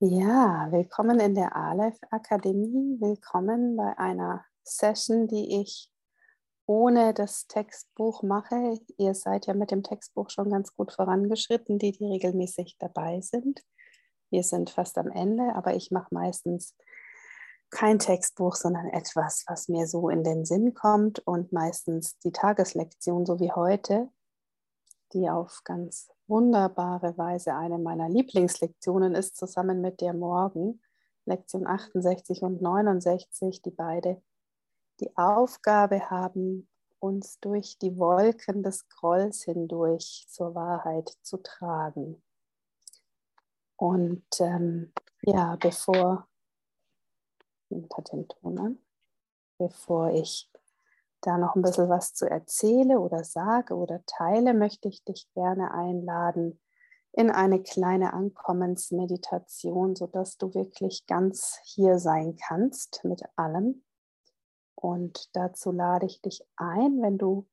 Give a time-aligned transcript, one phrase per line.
[0.00, 3.00] Ja, willkommen in der Aleph Akademie.
[3.00, 5.88] Willkommen bei einer Session, die ich
[6.66, 8.80] ohne das Textbuch mache.
[8.98, 13.62] Ihr seid ja mit dem Textbuch schon ganz gut vorangeschritten, die, die regelmäßig dabei sind.
[14.30, 16.74] Wir sind fast am Ende, aber ich mache meistens
[17.70, 23.24] kein Textbuch, sondern etwas, was mir so in den Sinn kommt und meistens die Tageslektion,
[23.24, 24.08] so wie heute,
[25.14, 30.80] die auf ganz wunderbare Weise eine meiner Lieblingslektionen ist, zusammen mit der Morgen,
[31.24, 34.20] Lektion 68 und 69, die beide
[35.00, 42.22] die Aufgabe haben, uns durch die Wolken des Grolls hindurch zur Wahrheit zu tragen.
[43.76, 44.92] Und ähm,
[45.22, 46.28] ja, bevor,
[47.96, 48.78] hat den Ton an,
[49.58, 50.50] bevor ich
[51.26, 55.72] da noch ein bisschen was zu erzähle oder sage oder teile, möchte ich dich gerne
[55.72, 56.60] einladen
[57.12, 63.84] in eine kleine Ankommensmeditation, sodass du wirklich ganz hier sein kannst mit allem.
[64.74, 67.46] Und dazu lade ich dich ein, wenn du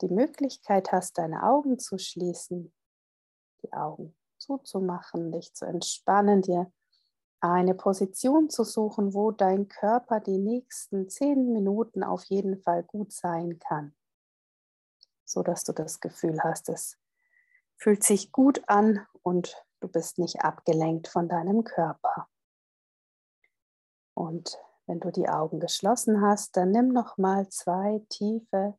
[0.00, 2.72] die Möglichkeit hast, deine Augen zu schließen,
[3.62, 6.72] die Augen zuzumachen, dich zu entspannen, dir
[7.40, 13.12] eine Position zu suchen, wo dein Körper die nächsten zehn Minuten auf jeden Fall gut
[13.12, 13.94] sein kann,
[15.24, 16.98] so dass du das Gefühl hast, es
[17.76, 22.28] fühlt sich gut an und du bist nicht abgelenkt von deinem Körper.
[24.14, 28.76] Und wenn du die Augen geschlossen hast, dann nimm noch mal zwei tiefe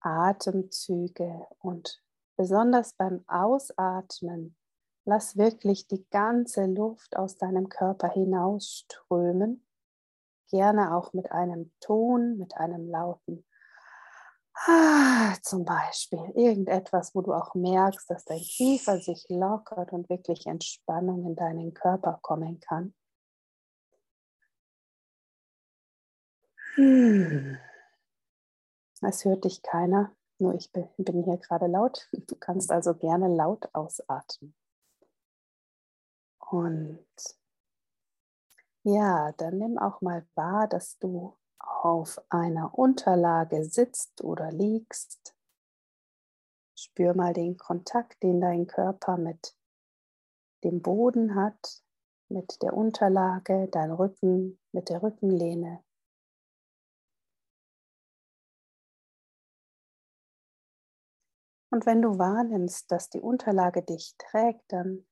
[0.00, 2.02] Atemzüge und
[2.36, 4.56] besonders beim Ausatmen
[5.06, 9.64] Lass wirklich die ganze Luft aus deinem Körper hinausströmen.
[10.50, 13.46] Gerne auch mit einem Ton, mit einem lauten
[14.64, 20.46] Ah, zum Beispiel irgendetwas, wo du auch merkst, dass dein Kiefer sich lockert und wirklich
[20.46, 22.94] Entspannung in deinen Körper kommen kann.
[26.74, 27.58] Hm.
[29.02, 32.08] Es hört dich keiner, nur ich bin hier gerade laut.
[32.12, 34.54] Du kannst also gerne laut ausatmen.
[36.50, 37.04] Und
[38.84, 45.34] ja, dann nimm auch mal wahr, dass du auf einer Unterlage sitzt oder liegst.
[46.78, 49.56] Spür mal den Kontakt, den dein Körper mit
[50.62, 51.82] dem Boden hat,
[52.28, 55.82] mit der Unterlage, dein Rücken, mit der Rückenlehne.
[61.70, 65.06] Und wenn du wahrnimmst, dass die Unterlage dich trägt, dann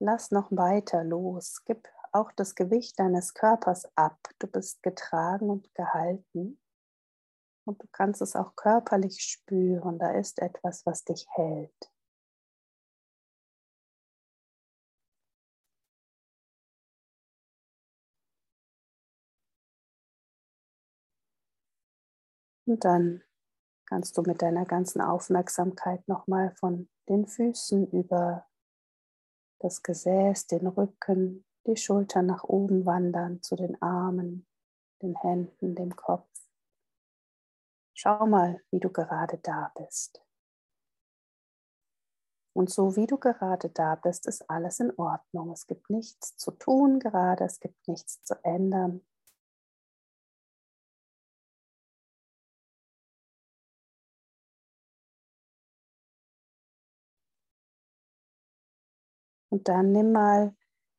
[0.00, 1.62] Lass noch weiter los.
[1.64, 4.18] Gib auch das Gewicht deines Körpers ab.
[4.38, 6.58] Du bist getragen und gehalten.
[7.66, 9.98] Und du kannst es auch körperlich spüren.
[9.98, 11.90] Da ist etwas, was dich hält.
[22.66, 23.22] Und dann
[23.86, 28.46] kannst du mit deiner ganzen Aufmerksamkeit nochmal von den Füßen über
[29.64, 34.46] das Gesäß, den Rücken, die Schultern nach oben wandern zu den Armen,
[35.00, 36.28] den Händen, dem Kopf.
[37.94, 40.22] Schau mal, wie du gerade da bist.
[42.52, 45.50] Und so wie du gerade da bist, ist alles in Ordnung.
[45.52, 49.00] Es gibt nichts zu tun gerade, es gibt nichts zu ändern.
[59.54, 60.52] Und dann nimm mal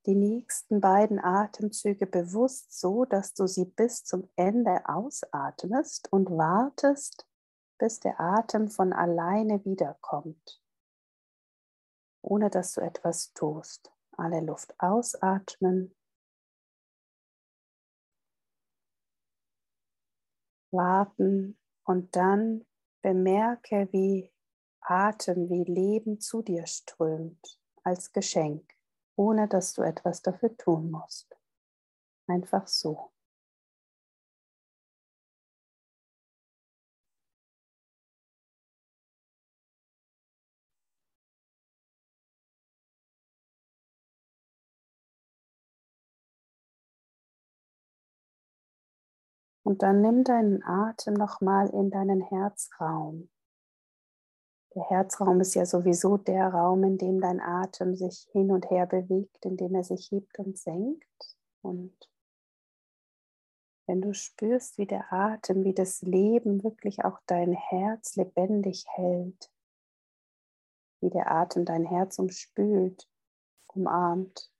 [0.05, 7.27] die nächsten beiden Atemzüge bewusst so, dass du sie bis zum Ende ausatmest und wartest,
[7.77, 10.63] bis der Atem von alleine wiederkommt,
[12.21, 13.91] ohne dass du etwas tust.
[14.15, 15.93] Alle Luft ausatmen.
[20.71, 22.65] Warten und dann
[23.01, 24.31] bemerke, wie
[24.79, 28.63] Atem, wie Leben zu dir strömt als Geschenk,
[29.15, 31.37] ohne dass du etwas dafür tun musst.
[32.27, 33.11] Einfach so.
[49.63, 53.29] Und dann nimm deinen Atem nochmal in deinen Herzraum.
[54.75, 58.85] Der Herzraum ist ja sowieso der Raum, in dem dein Atem sich hin und her
[58.85, 61.37] bewegt, in dem er sich hebt und senkt.
[61.61, 61.95] Und
[63.87, 69.49] wenn du spürst, wie der Atem, wie das Leben wirklich auch dein Herz lebendig hält,
[70.99, 73.07] wie der Atem dein Herz umspült,
[73.67, 74.51] umarmt,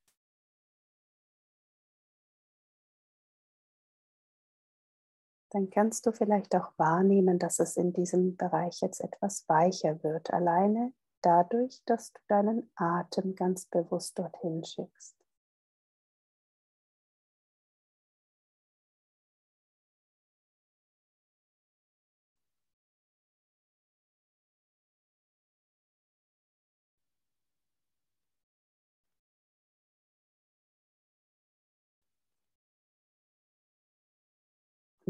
[5.55, 10.33] dann kannst du vielleicht auch wahrnehmen, dass es in diesem Bereich jetzt etwas weicher wird,
[10.33, 10.91] alleine
[11.21, 15.14] dadurch, dass du deinen Atem ganz bewusst dorthin schickst.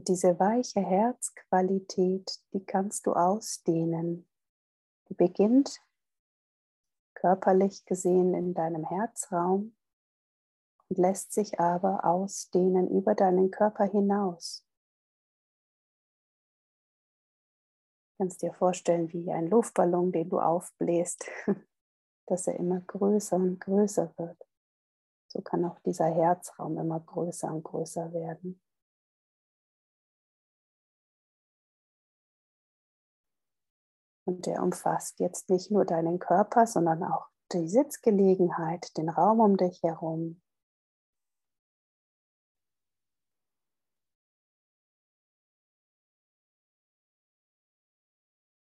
[0.05, 4.29] Und diese weiche Herzqualität, die kannst du ausdehnen.
[5.09, 5.81] Die beginnt
[7.15, 9.75] körperlich gesehen in deinem Herzraum
[10.89, 14.63] und lässt sich aber ausdehnen über deinen Körper hinaus.
[18.11, 21.25] Du kannst dir vorstellen, wie ein Luftballon, den du aufbläst,
[22.27, 24.37] dass er immer größer und größer wird.
[25.29, 28.61] So kann auch dieser Herzraum immer größer und größer werden.
[34.25, 39.55] Und der umfasst jetzt nicht nur deinen Körper, sondern auch die Sitzgelegenheit, den Raum um
[39.55, 40.41] dich herum.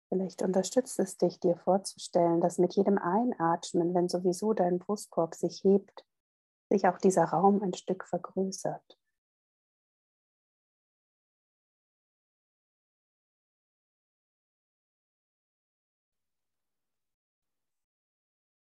[0.09, 5.63] Vielleicht unterstützt es dich, dir vorzustellen, dass mit jedem Einatmen, wenn sowieso dein Brustkorb sich
[5.63, 6.05] hebt,
[6.69, 8.97] sich auch dieser Raum ein Stück vergrößert.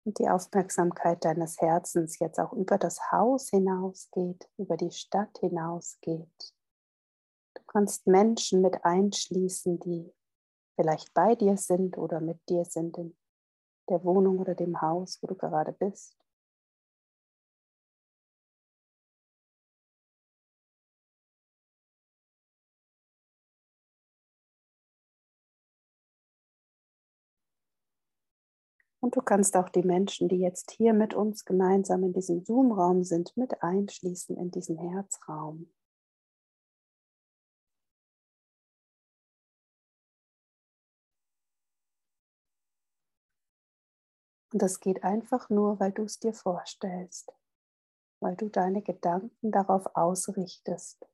[0.05, 6.55] Und die Aufmerksamkeit deines Herzens jetzt auch über das Haus hinausgeht, über die Stadt hinausgeht.
[7.55, 10.13] Du kannst Menschen mit einschließen, die
[10.77, 13.17] vielleicht bei dir sind oder mit dir sind in
[13.89, 16.20] der Wohnung oder dem Haus, wo du gerade bist.
[29.01, 33.03] Und du kannst auch die Menschen, die jetzt hier mit uns gemeinsam in diesem Zoom-Raum
[33.03, 35.71] sind, mit einschließen in diesen Herzraum.
[44.53, 47.33] Und das geht einfach nur, weil du es dir vorstellst,
[48.21, 51.07] weil du deine Gedanken darauf ausrichtest.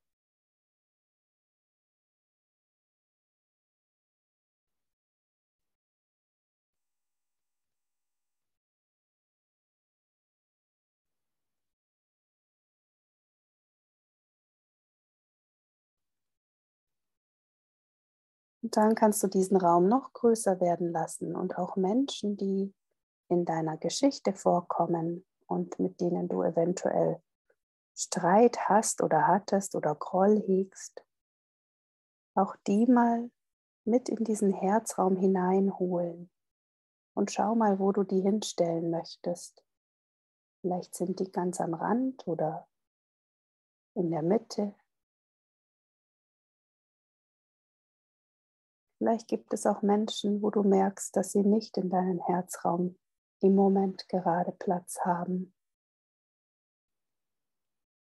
[18.66, 22.74] Und dann kannst du diesen Raum noch größer werden lassen und auch Menschen, die
[23.28, 27.22] in deiner Geschichte vorkommen und mit denen du eventuell
[27.96, 31.06] Streit hast oder hattest oder Groll hegst,
[32.34, 33.30] auch die mal
[33.84, 36.28] mit in diesen Herzraum hineinholen
[37.14, 39.62] und schau mal, wo du die hinstellen möchtest.
[40.62, 42.66] Vielleicht sind die ganz am Rand oder
[43.94, 44.74] in der Mitte
[48.98, 52.96] Vielleicht gibt es auch Menschen, wo du merkst, dass sie nicht in deinem Herzraum
[53.40, 55.52] im Moment gerade Platz haben.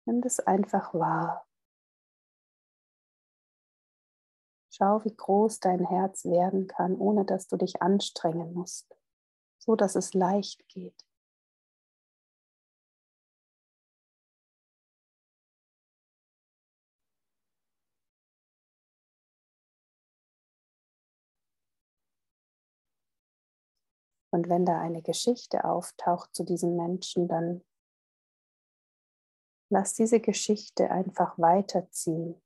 [0.05, 1.47] Nimm das einfach wahr.
[4.69, 8.95] Schau, wie groß dein Herz werden kann, ohne dass du dich anstrengen musst,
[9.59, 11.05] so dass es leicht geht.
[24.33, 27.63] Und wenn da eine Geschichte auftaucht zu diesem Menschen, dann
[29.69, 32.41] lass diese Geschichte einfach weiterziehen.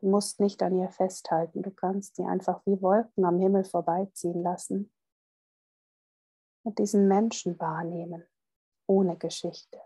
[0.00, 4.42] Du musst nicht an ihr festhalten, du kannst sie einfach wie Wolken am Himmel vorbeiziehen
[4.42, 4.92] lassen
[6.62, 8.22] und diesen Menschen wahrnehmen,
[8.86, 9.80] ohne Geschichte.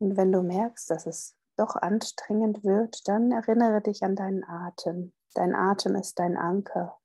[0.00, 5.12] Und wenn du merkst, dass es doch anstrengend wird, dann erinnere dich an deinen Atem.
[5.34, 6.98] Dein Atem ist dein Anker.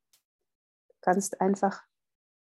[0.88, 1.84] Du kannst einfach,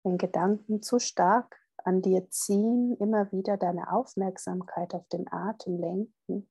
[0.04, 6.50] wenn Gedanken zu stark an dir ziehen, immer wieder deine Aufmerksamkeit auf den Atem lenken.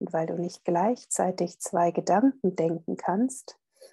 [0.00, 3.60] Und weil du nicht gleichzeitig zwei Gedanken denken kannst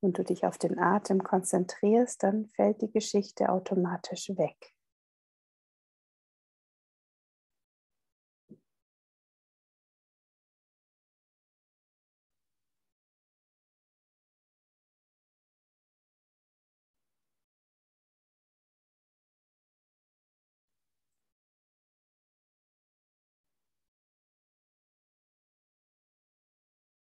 [0.00, 4.74] und du dich auf den Atem konzentrierst, dann fällt die Geschichte automatisch weg.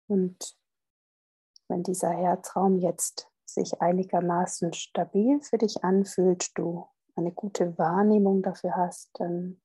[0.08, 0.56] Und
[1.68, 8.76] wenn dieser Herzraum jetzt sich einigermaßen stabil für dich anfühlt, du eine gute Wahrnehmung dafür
[8.76, 9.60] hast, dann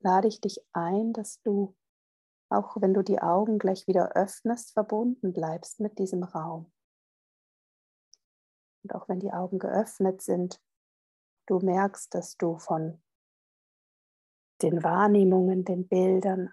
[0.00, 1.74] lade ich dich ein, dass du,
[2.50, 6.72] auch wenn du die Augen gleich wieder öffnest, verbunden bleibst mit diesem Raum.
[8.82, 10.60] Und auch wenn die Augen geöffnet sind,
[11.46, 13.02] du merkst, dass du von
[14.62, 16.48] den Wahrnehmungen, den Bildern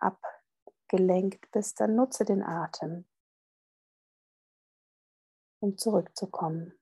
[0.91, 3.05] abgelenkt bist, dann nutze den Atem,
[5.59, 6.73] um zurückzukommen.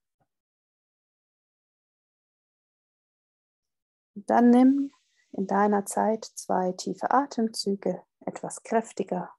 [4.16, 4.92] Und dann nimm
[5.32, 9.32] in deiner Zeit zwei tiefe Atemzüge, etwas kräftiger.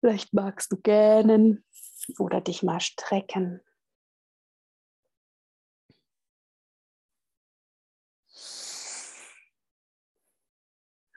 [0.00, 1.64] Vielleicht magst du gähnen
[2.18, 3.60] oder dich mal strecken.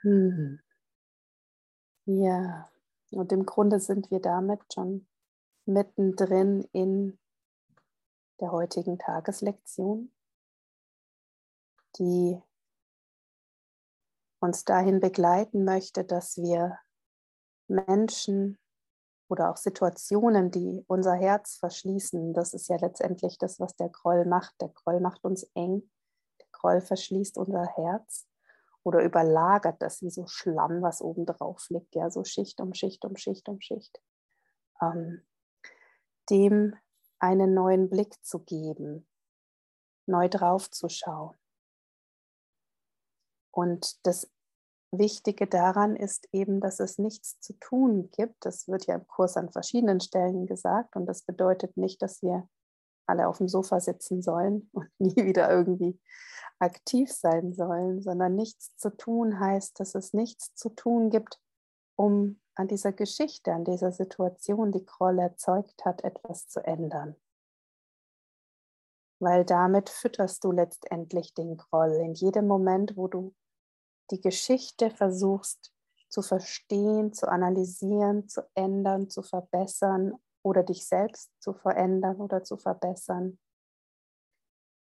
[0.02, 0.60] Hm.
[2.12, 2.68] Ja,
[3.12, 5.06] und im Grunde sind wir damit schon
[5.64, 7.20] mittendrin in
[8.40, 10.12] der heutigen Tageslektion,
[12.00, 12.42] die
[14.40, 16.80] uns dahin begleiten möchte, dass wir
[17.68, 18.58] Menschen
[19.28, 24.24] oder auch Situationen, die unser Herz verschließen, das ist ja letztendlich das, was der Groll
[24.24, 24.60] macht.
[24.60, 25.88] Der Groll macht uns eng,
[26.40, 28.26] der Groll verschließt unser Herz
[28.82, 33.04] oder überlagert das wie so Schlamm, was oben drauf liegt, ja, so Schicht um Schicht
[33.04, 34.00] um Schicht um Schicht.
[34.80, 35.22] Ähm,
[36.30, 36.74] dem
[37.18, 39.06] einen neuen Blick zu geben,
[40.06, 41.36] neu drauf zu schauen.
[43.52, 44.30] Und das
[44.92, 48.44] Wichtige daran ist eben, dass es nichts zu tun gibt.
[48.44, 50.96] Das wird ja im Kurs an verschiedenen Stellen gesagt.
[50.96, 52.48] Und das bedeutet nicht, dass wir
[53.10, 56.00] alle auf dem Sofa sitzen sollen und nie wieder irgendwie
[56.58, 61.40] aktiv sein sollen, sondern nichts zu tun heißt, dass es nichts zu tun gibt,
[61.96, 67.16] um an dieser Geschichte, an dieser Situation, die Kroll erzeugt hat, etwas zu ändern.
[69.18, 71.92] Weil damit fütterst du letztendlich den Groll.
[71.92, 73.34] In jedem Moment, wo du
[74.10, 75.72] die Geschichte versuchst
[76.08, 82.56] zu verstehen, zu analysieren, zu ändern, zu verbessern oder dich selbst zu verändern oder zu
[82.56, 83.38] verbessern,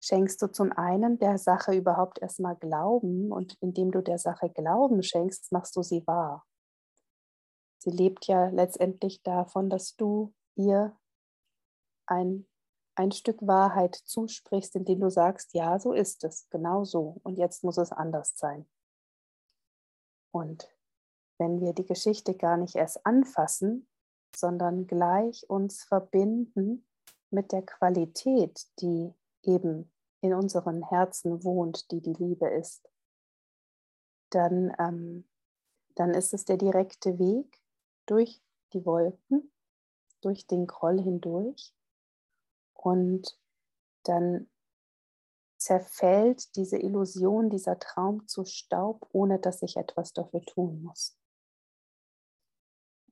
[0.03, 5.03] schenkst du zum einen der Sache überhaupt erstmal Glauben und indem du der Sache Glauben
[5.03, 6.45] schenkst, machst du sie wahr.
[7.79, 10.97] Sie lebt ja letztendlich davon, dass du ihr
[12.07, 12.47] ein,
[12.97, 17.63] ein Stück Wahrheit zusprichst, indem du sagst, ja, so ist es, genau so und jetzt
[17.63, 18.69] muss es anders sein.
[20.33, 20.69] Und
[21.39, 23.87] wenn wir die Geschichte gar nicht erst anfassen,
[24.37, 26.87] sondern gleich uns verbinden
[27.31, 29.13] mit der Qualität, die
[29.43, 32.89] eben in unseren Herzen wohnt, die die Liebe ist,
[34.31, 35.29] dann, ähm,
[35.95, 37.61] dann ist es der direkte Weg
[38.07, 38.41] durch
[38.73, 39.53] die Wolken,
[40.21, 41.75] durch den Groll hindurch
[42.75, 43.39] und
[44.05, 44.49] dann
[45.59, 51.17] zerfällt diese Illusion, dieser Traum zu Staub, ohne dass ich etwas dafür tun muss.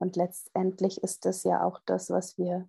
[0.01, 2.69] Und letztendlich ist es ja auch das, was wir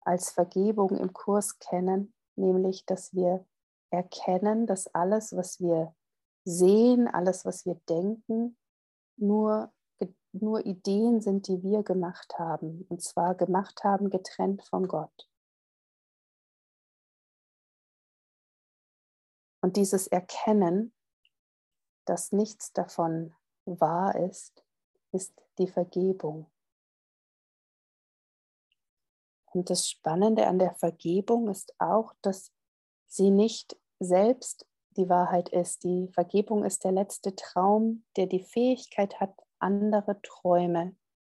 [0.00, 3.44] als Vergebung im Kurs kennen, nämlich dass wir
[3.90, 5.94] erkennen, dass alles, was wir
[6.44, 8.56] sehen, alles, was wir denken,
[9.16, 9.72] nur,
[10.32, 12.86] nur Ideen sind, die wir gemacht haben.
[12.88, 15.28] Und zwar gemacht haben, getrennt von Gott.
[19.60, 20.94] Und dieses Erkennen,
[22.04, 24.64] dass nichts davon wahr ist,
[25.10, 26.48] ist die Vergebung.
[29.52, 32.52] Und das Spannende an der Vergebung ist auch, dass
[33.06, 35.84] sie nicht selbst die Wahrheit ist.
[35.84, 40.96] Die Vergebung ist der letzte Traum, der die Fähigkeit hat, andere Träume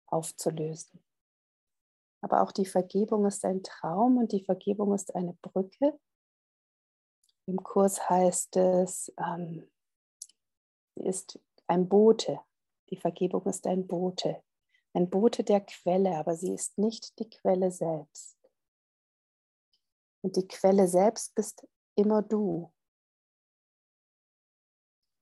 [0.07, 1.03] aufzulösen.
[2.21, 5.97] Aber auch die Vergebung ist ein Traum und die Vergebung ist eine Brücke.
[7.45, 9.69] Im Kurs heißt es, ähm,
[10.95, 12.41] sie ist ein Bote.
[12.89, 14.43] Die Vergebung ist ein Bote.
[14.93, 18.37] Ein Bote der Quelle, aber sie ist nicht die Quelle selbst.
[20.21, 21.65] Und die Quelle selbst bist
[21.95, 22.71] immer du.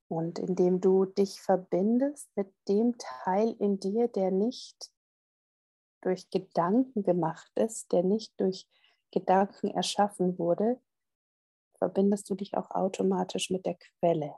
[0.09, 4.91] Und indem du dich verbindest mit dem Teil in dir, der nicht
[6.01, 8.67] durch Gedanken gemacht ist, der nicht durch
[9.11, 10.81] Gedanken erschaffen wurde,
[11.77, 14.35] verbindest du dich auch automatisch mit der Quelle.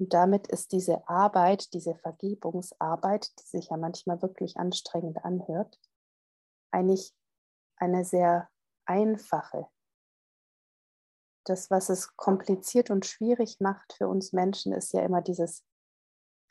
[0.00, 5.78] Und damit ist diese Arbeit, diese Vergebungsarbeit, die sich ja manchmal wirklich anstrengend anhört,
[6.70, 7.14] eigentlich
[7.76, 8.48] eine sehr
[8.86, 9.68] einfache.
[11.44, 15.66] Das, was es kompliziert und schwierig macht für uns Menschen, ist ja immer dieses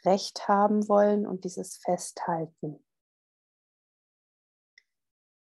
[0.05, 2.85] Recht haben wollen und dieses Festhalten.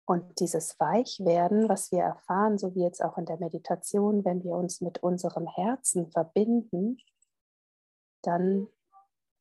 [0.05, 4.55] Und dieses Weichwerden, was wir erfahren, so wie jetzt auch in der Meditation, wenn wir
[4.55, 6.97] uns mit unserem Herzen verbinden,
[8.23, 8.67] dann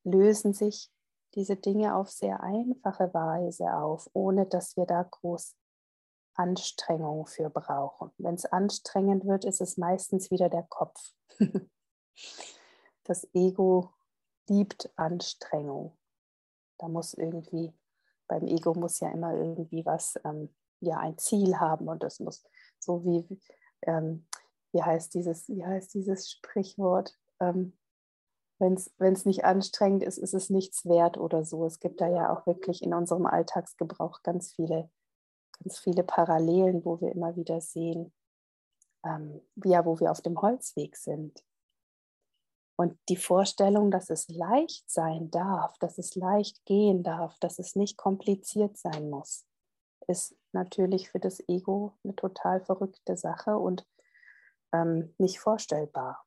[0.03, 0.91] lösen sich
[1.35, 5.55] diese Dinge auf sehr einfache Weise auf, ohne dass wir da groß
[6.35, 8.11] Anstrengung für brauchen.
[8.17, 10.99] Wenn es anstrengend wird, ist es meistens wieder der Kopf.
[13.03, 13.93] das Ego
[14.47, 15.97] liebt Anstrengung.
[16.77, 17.73] Da muss irgendwie,
[18.27, 22.43] beim Ego muss ja immer irgendwie was, ähm, ja, ein Ziel haben und das muss
[22.79, 23.39] so wie,
[23.83, 24.27] ähm,
[24.71, 27.17] wie heißt dieses, wie heißt dieses Sprichwort?
[27.39, 27.77] Ähm,
[28.97, 31.65] wenn es nicht anstrengend ist, ist es nichts wert oder so.
[31.65, 34.89] Es gibt da ja auch wirklich in unserem Alltagsgebrauch ganz viele,
[35.61, 38.13] ganz viele Parallelen, wo wir immer wieder sehen,
[39.05, 41.43] ähm, ja, wo wir auf dem Holzweg sind.
[42.75, 47.75] Und die Vorstellung, dass es leicht sein darf, dass es leicht gehen darf, dass es
[47.75, 49.45] nicht kompliziert sein muss,
[50.07, 53.87] ist natürlich für das Ego eine total verrückte Sache und
[54.73, 56.25] ähm, nicht vorstellbar,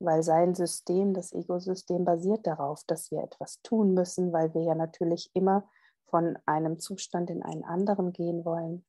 [0.00, 4.74] weil sein System, das Ego-System, basiert darauf, dass wir etwas tun müssen, weil wir ja
[4.74, 5.68] natürlich immer
[6.06, 8.84] von einem Zustand in einen anderen gehen wollen.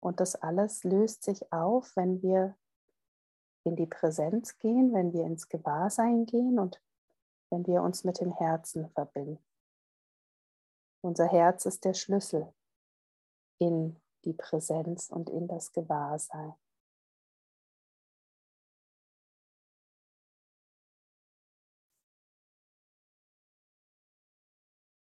[0.00, 2.56] Und das alles löst sich auf, wenn wir
[3.64, 6.80] in die Präsenz gehen, wenn wir ins Gewahrsein gehen und
[7.50, 9.42] wenn wir uns mit dem Herzen verbinden.
[11.02, 12.52] Unser Herz ist der Schlüssel
[13.58, 16.54] in die Präsenz und in das Gewahrsein.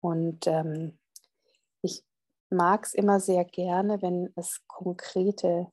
[0.05, 0.99] Und ähm,
[1.81, 2.05] ich
[2.51, 5.73] mag es immer sehr gerne, wenn es konkrete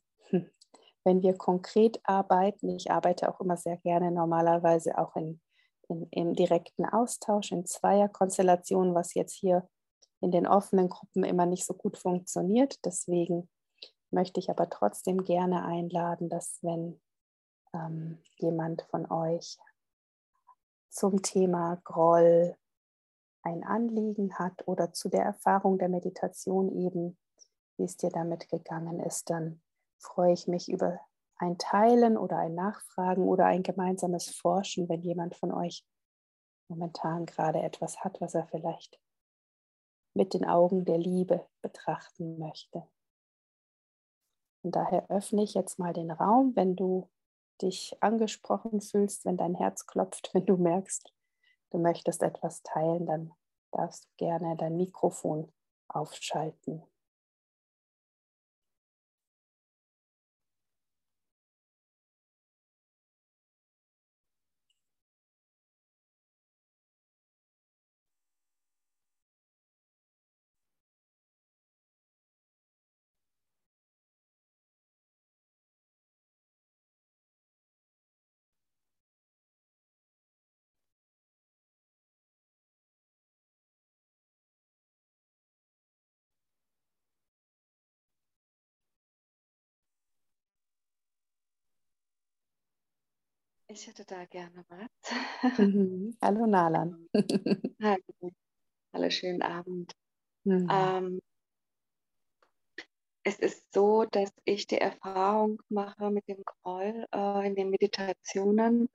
[1.03, 5.41] wenn wir konkret arbeiten, ich arbeite auch immer sehr gerne normalerweise auch in,
[5.87, 9.67] in, im direkten Austausch, in Zweierkonstellationen, was jetzt hier
[10.21, 12.85] in den offenen Gruppen immer nicht so gut funktioniert.
[12.85, 13.49] Deswegen
[14.11, 17.01] möchte ich aber trotzdem gerne einladen, dass wenn
[17.73, 19.57] ähm, jemand von euch
[20.89, 22.55] zum Thema Groll
[23.43, 27.17] ein Anliegen hat oder zu der Erfahrung der Meditation eben,
[27.77, 29.61] wie es dir damit gegangen ist, dann
[29.99, 30.99] freue ich mich über
[31.37, 35.85] ein Teilen oder ein Nachfragen oder ein gemeinsames Forschen, wenn jemand von euch
[36.67, 38.99] momentan gerade etwas hat, was er vielleicht
[40.13, 42.87] mit den Augen der Liebe betrachten möchte.
[44.63, 47.09] Und daher öffne ich jetzt mal den Raum, wenn du
[47.61, 51.13] dich angesprochen fühlst, wenn dein Herz klopft, wenn du merkst,
[51.71, 53.31] du möchtest etwas teilen, dann
[53.71, 55.51] darfst du gerne dein Mikrofon
[55.87, 56.83] aufschalten.
[93.73, 95.57] Ich hätte da gerne was.
[95.57, 96.17] Mhm.
[96.21, 97.07] Hallo Nalan.
[97.81, 98.31] Hallo.
[98.93, 99.93] Hallo, schönen Abend.
[100.43, 100.67] Mhm.
[100.69, 101.21] Ähm,
[103.23, 108.89] es ist so, dass ich die Erfahrung mache mit dem Groll äh, in den Meditationen,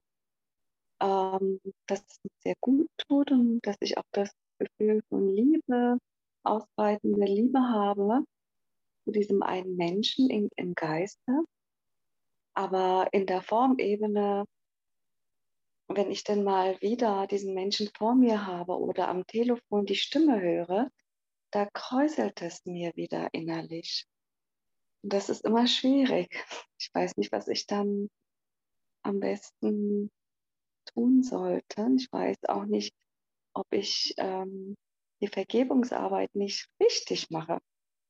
[1.01, 5.97] ähm, dass es mir sehr gut tut und dass ich auch das Gefühl von Liebe,
[6.45, 8.27] ausbreitende Liebe habe
[9.05, 11.45] zu diesem einen Menschen im, im Geiste.
[12.53, 14.45] Aber in der Formebene
[15.89, 20.41] wenn ich denn mal wieder diesen Menschen vor mir habe oder am Telefon die Stimme
[20.41, 20.91] höre,
[21.53, 24.07] da kräuselt es mir wieder innerlich.
[25.03, 26.29] Und das ist immer schwierig.
[26.79, 28.11] Ich weiß nicht, was ich dann
[29.03, 30.11] am besten
[30.93, 31.89] tun sollte.
[31.97, 32.95] Ich weiß auch nicht,
[33.55, 34.77] ob ich ähm,
[35.23, 37.61] die Vergebungsarbeit nicht richtig mache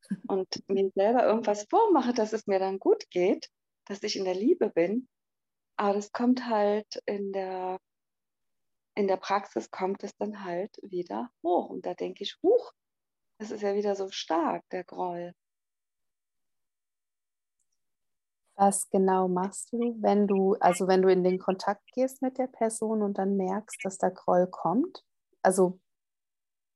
[0.28, 3.48] und mir selber irgendwas vormache, dass es mir dann gut geht,
[3.86, 5.08] dass ich in der Liebe bin.
[5.76, 7.78] Aber das kommt halt in der,
[8.94, 11.68] in der Praxis kommt es dann halt wieder hoch.
[11.68, 12.72] Und da denke ich, huch,
[13.38, 15.34] das ist ja wieder so stark, der Groll.
[18.58, 22.46] Was genau machst du, wenn du, also wenn du in den Kontakt gehst mit der
[22.46, 25.04] Person und dann merkst, dass der Groll kommt?
[25.42, 25.78] Also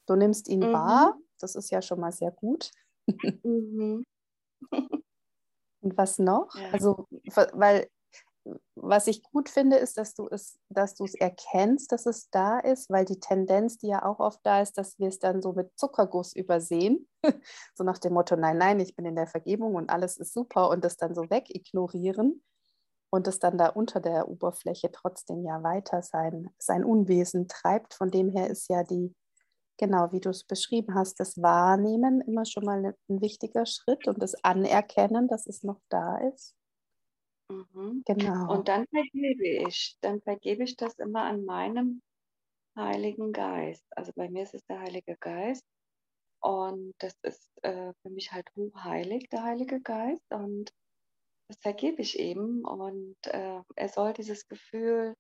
[0.07, 0.73] du nimmst ihn mhm.
[0.75, 2.71] wahr, das ist ja schon mal sehr gut.
[3.43, 4.05] Mhm.
[5.81, 6.55] und was noch?
[6.55, 6.71] Ja.
[6.73, 7.07] Also,
[7.55, 7.89] weil
[8.75, 12.59] was ich gut finde, ist, dass du es, dass du es erkennst, dass es da
[12.59, 15.53] ist, weil die Tendenz, die ja auch oft da ist, dass wir es dann so
[15.53, 17.07] mit Zuckerguss übersehen.
[17.75, 20.71] so nach dem Motto, nein, nein, ich bin in der Vergebung und alles ist super
[20.71, 22.43] und das dann so wegignorieren
[23.11, 27.95] und es dann da unter der Oberfläche trotzdem ja weiter sein, sein Unwesen treibt.
[27.95, 29.15] Von dem her ist ja die,
[29.77, 34.23] genau wie du es beschrieben hast, das Wahrnehmen immer schon mal ein wichtiger Schritt und
[34.23, 36.55] das Anerkennen, dass es noch da ist.
[37.51, 38.05] Mhm.
[38.07, 38.53] Genau.
[38.53, 42.01] Und dann vergebe ich, dann vergebe ich das immer an meinem
[42.77, 43.85] Heiligen Geist.
[43.97, 45.65] Also bei mir ist es der Heilige Geist
[46.41, 50.73] und das ist äh, für mich halt hochheilig, der Heilige Geist und
[51.49, 55.17] das vergebe ich eben und äh, er soll dieses Gefühl,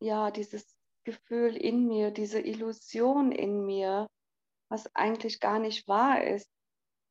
[0.00, 4.06] ja, dieses Gefühl in mir, diese Illusion in mir,
[4.70, 6.48] was eigentlich gar nicht wahr ist,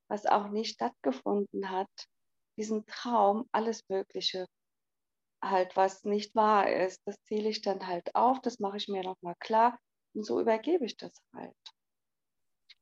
[0.10, 1.90] was auch nicht stattgefunden hat,
[2.62, 4.46] diesen Traum, alles Mögliche,
[5.44, 9.04] halt, was nicht wahr ist, das zähle ich dann halt auf, das mache ich mir
[9.04, 9.80] nochmal klar
[10.14, 11.56] und so übergebe ich das halt.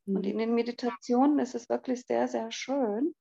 [0.06, 0.18] Mhm.
[0.18, 3.13] Und in den Meditationen ist es wirklich sehr, sehr schön,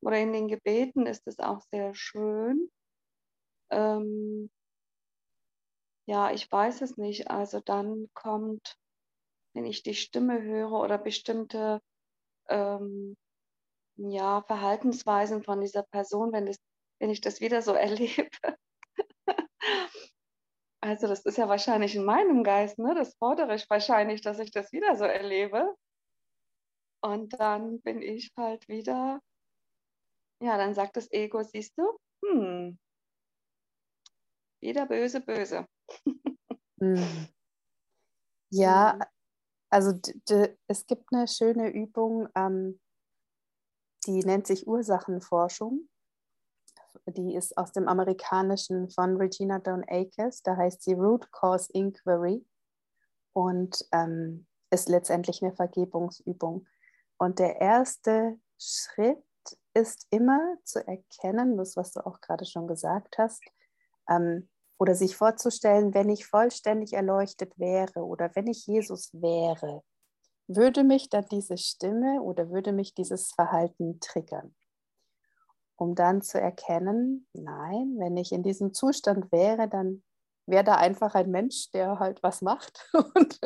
[0.00, 2.70] oder in den Gebeten ist es auch sehr schön.
[3.70, 4.48] Ähm,
[6.06, 7.30] ja, ich weiß es nicht.
[7.30, 8.76] Also dann kommt,
[9.54, 11.80] wenn ich die Stimme höre oder bestimmte
[12.48, 13.16] ähm,
[13.98, 16.56] ja, Verhaltensweisen von dieser Person, wenn, das,
[17.00, 18.28] wenn ich das wieder so erlebe.
[20.80, 22.94] also das ist ja wahrscheinlich in meinem Geist, ne?
[22.94, 25.74] das fordere ich wahrscheinlich, dass ich das wieder so erlebe.
[27.00, 29.20] Und dann bin ich halt wieder,
[30.42, 32.78] ja, dann sagt das Ego, siehst du, hm,
[34.60, 35.66] wieder böse, böse.
[36.80, 36.96] hm.
[38.50, 38.98] Ja,
[39.70, 39.92] also
[40.68, 42.80] es gibt eine schöne Übung, ähm,
[44.08, 45.88] die nennt sich Ursachenforschung.
[47.06, 50.42] Die ist aus dem Amerikanischen von Regina Dawn Akers.
[50.42, 52.44] Da heißt sie Root Cause Inquiry
[53.34, 56.66] und ähm, ist letztendlich eine Vergebungsübung.
[57.18, 59.22] Und der erste Schritt
[59.74, 63.42] ist immer zu erkennen, das, was du auch gerade schon gesagt hast,
[64.08, 69.82] ähm, oder sich vorzustellen, wenn ich vollständig erleuchtet wäre oder wenn ich Jesus wäre,
[70.48, 74.54] würde mich dann diese Stimme oder würde mich dieses Verhalten triggern?
[75.76, 80.02] Um dann zu erkennen, nein, wenn ich in diesem Zustand wäre, dann
[80.46, 83.38] wäre da einfach ein Mensch, der halt was macht und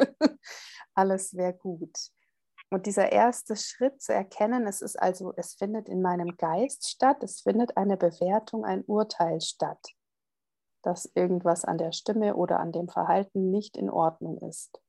[0.94, 1.92] alles wäre gut.
[2.70, 7.22] Und dieser erste Schritt zu erkennen, es ist also, es findet in meinem Geist statt,
[7.22, 9.84] es findet eine Bewertung, ein Urteil statt,
[10.82, 14.81] dass irgendwas an der Stimme oder an dem Verhalten nicht in Ordnung ist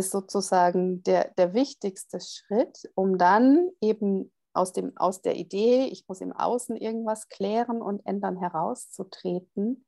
[0.00, 6.08] ist sozusagen der, der wichtigste Schritt, um dann eben aus, dem, aus der Idee, ich
[6.08, 9.84] muss im Außen irgendwas klären und ändern, herauszutreten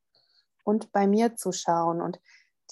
[0.65, 2.01] und bei mir zu schauen.
[2.01, 2.21] Und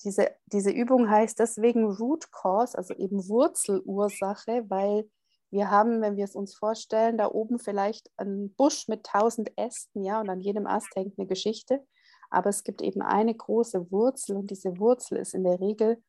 [0.04, 5.10] diese, diese Übung heißt deswegen Root Cause, also eben Wurzelursache, weil
[5.50, 10.04] wir haben, wenn wir es uns vorstellen, da oben vielleicht einen Busch mit tausend Ästen,
[10.04, 11.84] ja, und an jedem Ast hängt eine Geschichte.
[12.30, 16.00] Aber es gibt eben eine große Wurzel und diese Wurzel ist in der Regel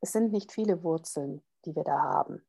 [0.00, 2.44] es sind nicht viele Wurzeln, die wir da haben.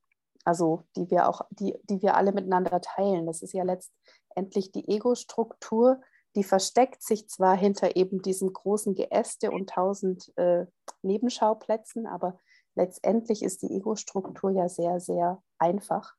[0.46, 3.26] Also die wir auch, die, die wir alle miteinander teilen.
[3.26, 6.02] Das ist ja letztendlich die Ego-Struktur,
[6.36, 10.66] die versteckt sich zwar hinter eben diesen großen Geäste und tausend äh,
[11.02, 12.40] Nebenschauplätzen, aber
[12.76, 16.14] letztendlich ist die Ego-Struktur ja sehr, sehr einfach,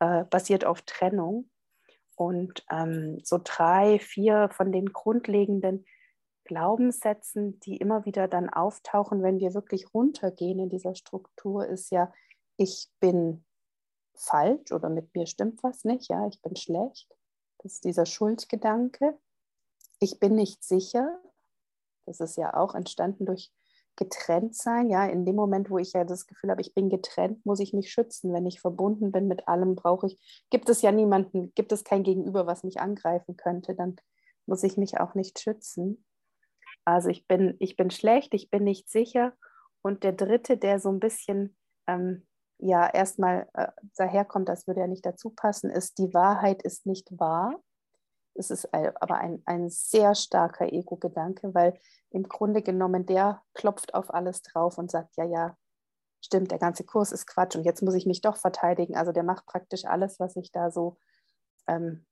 [0.00, 1.50] äh, basiert auf Trennung.
[2.14, 5.86] Und ähm, so drei, vier von den grundlegenden
[6.44, 12.12] Glaubenssätzen, die immer wieder dann auftauchen, wenn wir wirklich runtergehen in dieser Struktur, ist ja,
[12.56, 13.44] ich bin
[14.14, 17.08] falsch oder mit mir stimmt was nicht, ja, ich bin schlecht.
[17.58, 19.18] Das ist dieser Schuldgedanke.
[20.00, 21.20] Ich bin nicht sicher.
[22.06, 23.52] Das ist ja auch entstanden durch
[23.96, 24.90] getrennt sein.
[24.90, 27.72] Ja, in dem Moment, wo ich ja das Gefühl habe, ich bin getrennt, muss ich
[27.72, 28.32] mich schützen.
[28.32, 30.18] Wenn ich verbunden bin mit allem, brauche ich,
[30.50, 33.96] gibt es ja niemanden, gibt es kein Gegenüber, was mich angreifen könnte, dann
[34.46, 36.04] muss ich mich auch nicht schützen.
[36.84, 39.32] Also ich bin, ich bin schlecht, ich bin nicht sicher.
[39.82, 42.26] Und der dritte, der so ein bisschen ähm,
[42.58, 47.18] ja erstmal äh, daherkommt, das würde ja nicht dazu passen, ist, die Wahrheit ist nicht
[47.18, 47.60] wahr.
[48.34, 51.78] Es ist aber ein, ein sehr starker Ego-Gedanke, weil
[52.10, 55.56] im Grunde genommen der klopft auf alles drauf und sagt, ja, ja,
[56.24, 58.96] stimmt, der ganze Kurs ist Quatsch und jetzt muss ich mich doch verteidigen.
[58.96, 60.96] Also der macht praktisch alles, was ich da so
[61.66, 62.06] ähm,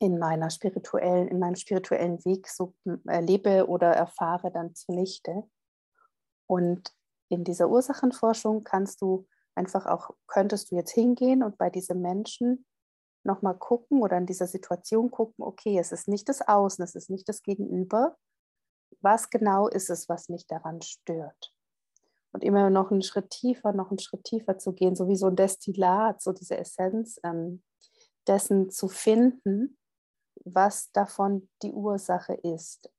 [0.00, 2.74] in meiner spirituellen, in meinem spirituellen Weg so
[3.06, 5.44] erlebe oder erfahre, dann zunichte.
[6.46, 6.92] Und
[7.28, 12.64] in dieser Ursachenforschung kannst du einfach auch, könntest du jetzt hingehen und bei diesem Menschen
[13.24, 17.10] nochmal gucken oder in dieser Situation gucken, okay, es ist nicht das Außen, es ist
[17.10, 18.16] nicht das Gegenüber.
[19.02, 21.54] Was genau ist es, was mich daran stört?
[22.32, 25.26] Und immer noch einen Schritt tiefer, noch einen Schritt tiefer zu gehen, so wie so
[25.26, 27.62] ein Destillat, so diese Essenz ähm,
[28.26, 29.76] dessen zu finden,
[30.44, 32.90] was davon die Ursache ist.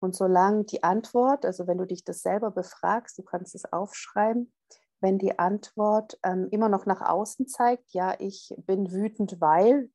[0.00, 4.52] Und solange die Antwort, also wenn du dich das selber befragst, du kannst es aufschreiben,
[5.00, 9.90] wenn die Antwort ähm, immer noch nach außen zeigt, ja, ich bin wütend, weil,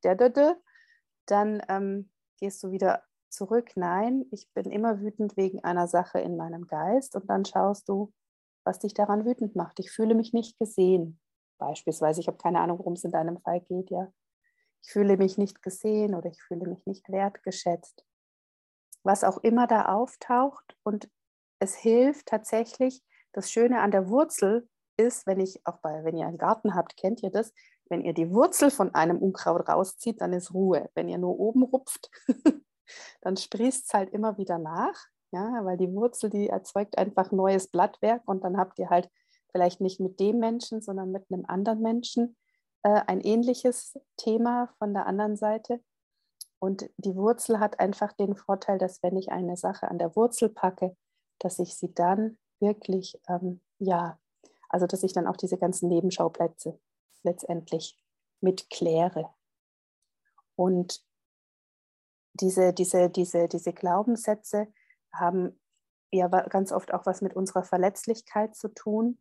[1.25, 6.37] dann ähm, gehst du wieder zurück, nein, ich bin immer wütend wegen einer Sache in
[6.37, 8.13] meinem Geist und dann schaust du,
[8.63, 9.79] was dich daran wütend macht.
[9.79, 11.19] Ich fühle mich nicht gesehen.
[11.57, 14.11] Beispielsweise, ich habe keine Ahnung, worum es in deinem Fall geht, ja.
[14.85, 18.05] Ich fühle mich nicht gesehen oder ich fühle mich nicht wertgeschätzt.
[19.03, 21.09] Was auch immer da auftaucht und
[21.59, 26.27] es hilft tatsächlich, das Schöne an der Wurzel ist, wenn ich auch bei, wenn ihr
[26.27, 27.51] einen Garten habt, kennt ihr das,
[27.89, 30.89] wenn ihr die Wurzel von einem Unkraut rauszieht, dann ist Ruhe.
[30.93, 32.09] Wenn ihr nur oben rupft,
[33.21, 37.67] dann sprießt es halt immer wieder nach, ja, weil die Wurzel, die erzeugt einfach neues
[37.67, 39.09] Blattwerk und dann habt ihr halt
[39.51, 42.37] vielleicht nicht mit dem Menschen, sondern mit einem anderen Menschen
[42.85, 45.81] äh, ein ähnliches Thema von der anderen Seite.
[46.59, 50.49] Und die Wurzel hat einfach den Vorteil, dass wenn ich eine Sache an der Wurzel
[50.49, 50.95] packe,
[51.39, 54.17] dass ich sie dann wirklich ähm, ja
[54.69, 56.79] also dass ich dann auch diese ganzen Nebenschauplätze
[57.23, 57.97] letztendlich
[58.41, 59.33] mitkläre.
[60.55, 61.01] Und
[62.33, 64.67] diese, diese, diese, diese Glaubenssätze
[65.13, 65.59] haben
[66.11, 69.17] ja ganz oft auch was mit unserer Verletzlichkeit zu tun,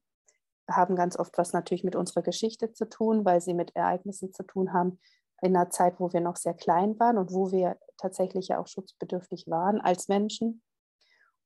[0.71, 4.43] haben ganz oft was natürlich mit unserer Geschichte zu tun, weil sie mit Ereignissen zu
[4.43, 4.99] tun haben
[5.43, 8.67] in einer Zeit, wo wir noch sehr klein waren und wo wir tatsächlich ja auch
[8.67, 10.63] schutzbedürftig waren als Menschen.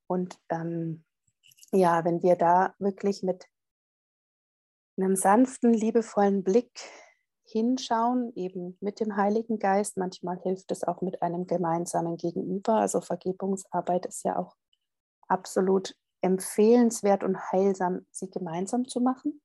[0.07, 1.05] Und ähm,
[1.73, 3.47] ja, wenn wir da wirklich mit
[4.97, 6.71] einem sanften, liebevollen Blick
[7.51, 9.97] hinschauen, eben mit dem Heiligen Geist.
[9.97, 12.75] Manchmal hilft es auch mit einem gemeinsamen Gegenüber.
[12.75, 14.55] Also Vergebungsarbeit ist ja auch
[15.29, 19.41] absolut empfehlenswert und heilsam, sie gemeinsam zu machen,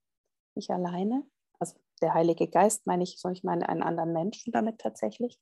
[0.56, 1.24] nicht alleine.
[1.60, 5.40] Also der Heilige Geist meine ich, ich meine einen anderen Menschen damit tatsächlich,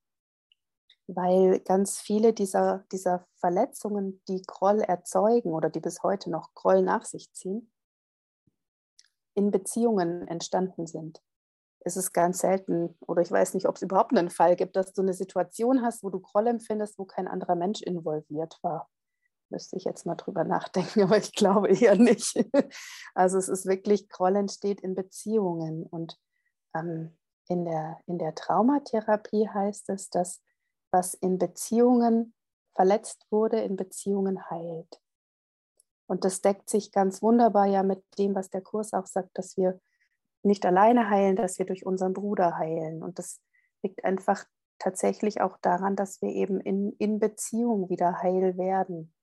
[1.07, 6.81] weil ganz viele dieser, dieser Verletzungen, die Groll erzeugen oder die bis heute noch Groll
[6.81, 7.71] nach sich ziehen,
[9.33, 11.21] in Beziehungen entstanden sind.
[11.83, 14.93] Es ist ganz selten, oder ich weiß nicht, ob es überhaupt einen Fall gibt, dass
[14.93, 18.87] du eine Situation hast, wo du Groll empfindest, wo kein anderer Mensch involviert war.
[19.51, 22.43] Müsste ich jetzt mal drüber nachdenken, aber ich glaube eher nicht.
[23.13, 25.85] Also es ist wirklich, Groll entsteht in Beziehungen.
[25.85, 26.17] Und
[26.75, 30.41] ähm, in, der, in der Traumatherapie heißt es, dass
[30.91, 32.33] was in Beziehungen
[32.75, 35.01] verletzt wurde, in Beziehungen heilt.
[36.07, 39.55] Und das deckt sich ganz wunderbar ja mit dem, was der Kurs auch sagt, dass
[39.55, 39.79] wir
[40.43, 43.03] nicht alleine heilen, dass wir durch unseren Bruder heilen.
[43.03, 43.41] Und das
[43.83, 44.45] liegt einfach
[44.79, 49.13] tatsächlich auch daran, dass wir eben in, in Beziehung wieder heil werden.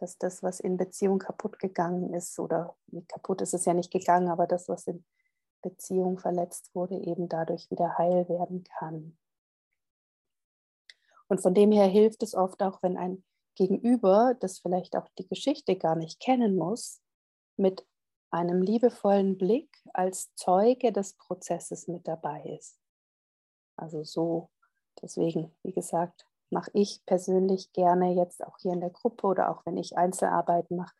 [0.00, 2.74] Dass das, was in Beziehung kaputt gegangen ist, oder
[3.06, 5.04] kaputt ist es ja nicht gegangen, aber das, was in
[5.62, 9.18] Beziehung verletzt wurde, eben dadurch wieder heil werden kann.
[11.28, 13.22] Und von dem her hilft es oft auch, wenn ein
[13.56, 17.02] Gegenüber, das vielleicht auch die Geschichte gar nicht kennen muss,
[17.58, 17.86] mit
[18.30, 22.80] einem liebevollen Blick als Zeuge des Prozesses mit dabei ist.
[23.76, 24.50] Also so,
[25.02, 29.64] deswegen, wie gesagt, mache ich persönlich gerne jetzt auch hier in der Gruppe oder auch
[29.66, 30.94] wenn ich Einzelarbeiten mache,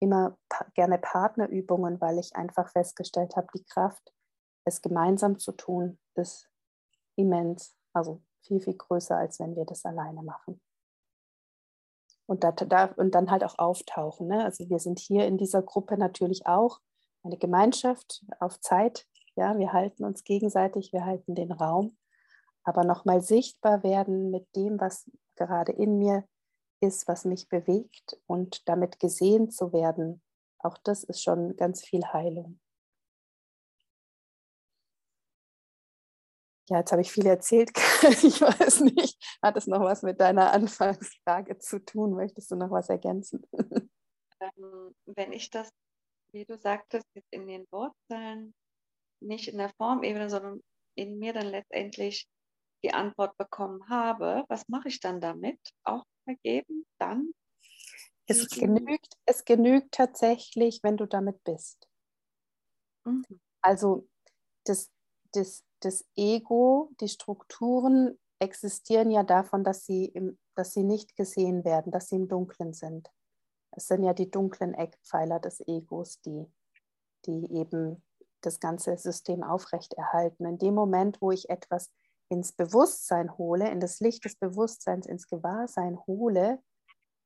[0.00, 4.12] immer pa gerne Partnerübungen, weil ich einfach festgestellt habe, die Kraft,
[4.64, 6.48] es gemeinsam zu tun, ist
[7.16, 10.60] immens, also viel, viel größer, als wenn wir das alleine machen
[12.26, 14.28] und, da, da, und dann halt auch auftauchen.
[14.28, 14.44] Ne?
[14.44, 16.80] Also wir sind hier in dieser Gruppe natürlich auch
[17.22, 19.06] eine Gemeinschaft auf Zeit.
[19.36, 21.96] Ja, wir halten uns gegenseitig, wir halten den Raum,
[22.64, 26.26] aber nochmal sichtbar werden mit dem, was gerade in mir
[26.80, 30.22] ist, was mich bewegt und damit gesehen zu werden.
[30.58, 32.58] Auch das ist schon ganz viel Heilung.
[36.70, 37.70] Ja, jetzt habe ich viel erzählt.
[38.04, 42.14] Ich weiß nicht, hat es noch was mit deiner Anfangsfrage zu tun?
[42.14, 43.46] Möchtest du noch was ergänzen?
[44.40, 45.70] Ähm, wenn ich das,
[46.32, 48.54] wie du sagtest, jetzt in den Wurzeln,
[49.20, 50.60] nicht in der Formebene, sondern
[50.96, 52.28] in mir dann letztendlich
[52.84, 55.58] die Antwort bekommen habe, was mache ich dann damit?
[55.84, 56.86] Auch vergeben?
[56.98, 57.32] Dann?
[58.26, 61.88] Es genügt, es genügt tatsächlich, wenn du damit bist.
[63.04, 63.24] Mhm.
[63.60, 64.08] Also
[64.64, 64.90] das,
[65.32, 71.64] das das Ego, die Strukturen existieren ja davon, dass sie, im, dass sie nicht gesehen
[71.64, 73.10] werden, dass sie im Dunklen sind.
[73.72, 76.46] Es sind ja die dunklen Eckpfeiler des Egos, die,
[77.26, 78.02] die eben
[78.40, 80.46] das ganze System aufrechterhalten.
[80.46, 81.90] In dem Moment, wo ich etwas
[82.28, 86.60] ins Bewusstsein hole, in das Licht des Bewusstseins, ins Gewahrsein hole,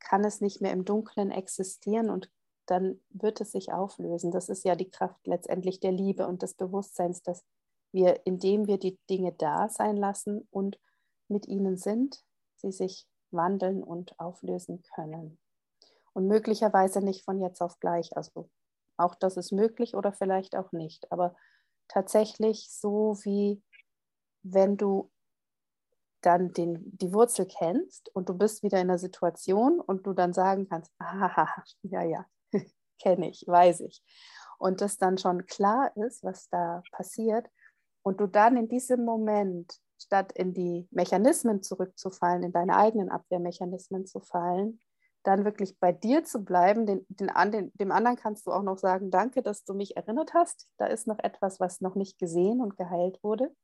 [0.01, 2.31] kann es nicht mehr im Dunklen existieren und
[2.67, 4.31] dann wird es sich auflösen.
[4.31, 7.45] Das ist ja die Kraft letztendlich der Liebe und des Bewusstseins, dass
[7.93, 10.79] wir, indem wir die Dinge da sein lassen und
[11.29, 12.23] mit ihnen sind,
[12.57, 15.39] sie sich wandeln und auflösen können.
[16.13, 18.17] Und möglicherweise nicht von jetzt auf gleich.
[18.17, 18.51] Also
[18.97, 21.11] auch das ist möglich oder vielleicht auch nicht.
[21.13, 21.35] Aber
[21.87, 23.63] tatsächlich so wie
[24.43, 25.11] wenn du
[26.21, 30.33] dann den, die Wurzel kennst und du bist wieder in der Situation und du dann
[30.33, 32.27] sagen kannst, ah, ja, ja,
[33.01, 34.03] kenne ich, weiß ich.
[34.59, 37.47] Und das dann schon klar ist, was da passiert.
[38.03, 44.07] Und du dann in diesem Moment, statt in die Mechanismen zurückzufallen, in deine eigenen Abwehrmechanismen
[44.07, 44.81] zu fallen,
[45.25, 46.87] dann wirklich bei dir zu bleiben.
[46.87, 50.35] Den, den, den, dem anderen kannst du auch noch sagen, danke, dass du mich erinnert
[50.35, 50.69] hast.
[50.79, 53.55] Da ist noch etwas, was noch nicht gesehen und geheilt wurde.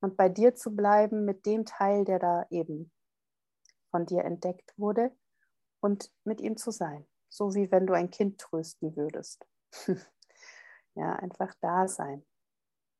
[0.00, 2.92] Und bei dir zu bleiben mit dem Teil, der da eben
[3.90, 5.10] von dir entdeckt wurde
[5.80, 7.06] und mit ihm zu sein.
[7.28, 9.46] So wie wenn du ein Kind trösten würdest.
[10.94, 12.24] ja, einfach da sein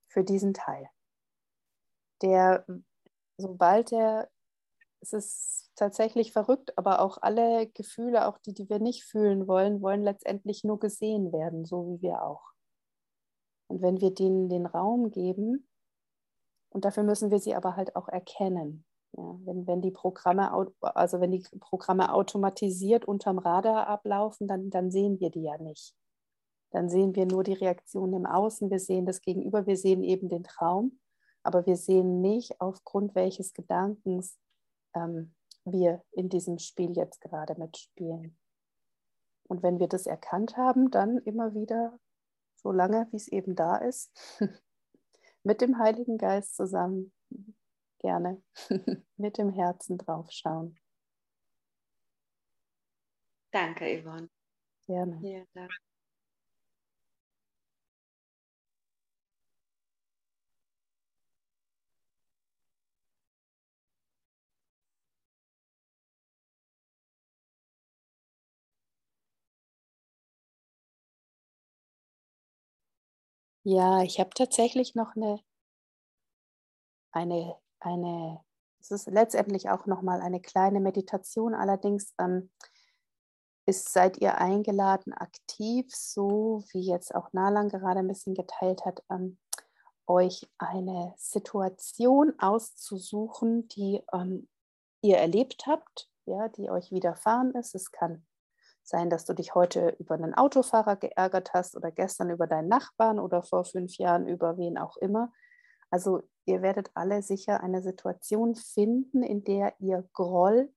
[0.09, 0.89] für diesen Teil.
[2.23, 2.65] Der,
[3.37, 4.31] sobald er,
[5.01, 9.83] es ist tatsächlich verrückt, aber auch alle Gefühle, auch die, die wir nicht fühlen wollen,
[9.83, 12.53] wollen letztendlich nur gesehen werden, so wie wir auch.
[13.69, 15.69] Und wenn wir denen den Raum geben,
[16.77, 18.85] und dafür müssen wir sie aber halt auch erkennen.
[19.17, 24.91] Ja, wenn, wenn die Programme, also wenn die Programme automatisiert unterm Radar ablaufen, dann, dann
[24.91, 25.95] sehen wir die ja nicht.
[26.73, 30.29] Dann sehen wir nur die Reaktion im Außen, wir sehen das Gegenüber, wir sehen eben
[30.29, 31.01] den Traum,
[31.43, 34.39] aber wir sehen nicht, aufgrund welches Gedankens
[34.95, 35.35] ähm,
[35.65, 38.37] wir in diesem Spiel jetzt gerade mitspielen.
[39.49, 41.99] Und wenn wir das erkannt haben, dann immer wieder,
[42.57, 44.11] so lange wie es eben da ist,
[45.47, 47.13] mit dem Heiligen Geist zusammen
[48.01, 48.43] gerne
[49.17, 50.77] mit dem Herzen draufschauen.
[53.53, 54.29] Danke, Yvonne.
[54.87, 55.21] Gerne.
[55.23, 55.75] Ja, danke.
[73.69, 75.41] Ja, ich habe tatsächlich noch eine,
[77.11, 78.41] eine, eine,
[78.79, 82.49] es ist letztendlich auch nochmal eine kleine Meditation, allerdings ähm,
[83.67, 89.03] ist, seid ihr eingeladen, aktiv, so wie jetzt auch Nalan gerade ein bisschen geteilt hat,
[89.11, 89.37] ähm,
[90.07, 94.49] euch eine Situation auszusuchen, die ähm,
[95.03, 97.75] ihr erlebt habt, ja, die euch widerfahren ist.
[97.75, 98.25] Es kann
[98.89, 103.19] sein, dass du dich heute über einen Autofahrer geärgert hast oder gestern über deinen Nachbarn
[103.19, 105.33] oder vor fünf Jahren über wen auch immer.
[105.91, 110.73] Also ihr werdet alle sicher eine Situation finden, in der ihr Groll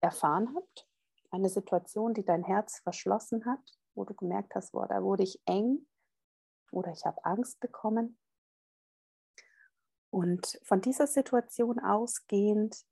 [0.00, 0.88] erfahren habt.
[1.30, 3.60] Eine Situation, die dein Herz verschlossen hat,
[3.94, 5.86] wo du gemerkt hast, boah, da wurde ich eng
[6.70, 8.18] oder ich habe Angst bekommen.
[10.10, 12.82] Und von dieser Situation ausgehend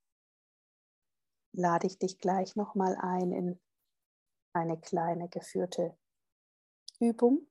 [1.53, 3.61] lade ich dich gleich nochmal ein, in
[4.57, 5.97] eine kleine geführte
[6.99, 7.47] Übung.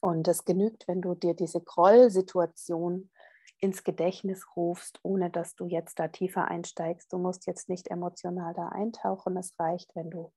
[0.00, 3.10] Und es genügt, wenn du dir diese Grollsituation
[3.58, 7.12] ins Gedächtnis rufst, ohne dass du jetzt da tiefer einsteigst.
[7.12, 9.36] Du musst jetzt nicht emotional da eintauchen.
[9.36, 10.32] Es reicht, wenn du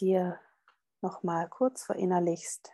[0.00, 0.38] dir
[1.00, 2.72] nochmal kurz verinnerlichst,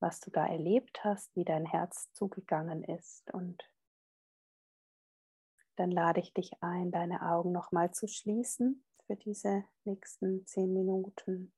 [0.00, 3.62] was du da erlebt hast, wie dein Herz zugegangen ist und
[5.76, 11.52] dann lade ich dich ein, deine Augen nochmal zu schließen für diese nächsten zehn Minuten.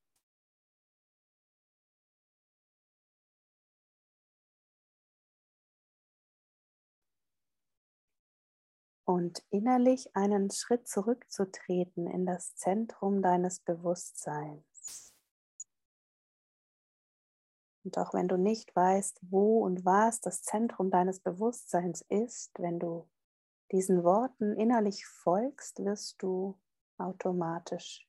[9.04, 15.14] Und innerlich einen Schritt zurückzutreten in das Zentrum deines Bewusstseins.
[17.84, 22.80] Und auch wenn du nicht weißt, wo und was das Zentrum deines Bewusstseins ist, wenn
[22.80, 23.08] du
[23.72, 26.58] diesen Worten innerlich folgst, wirst du
[26.98, 28.06] automatisch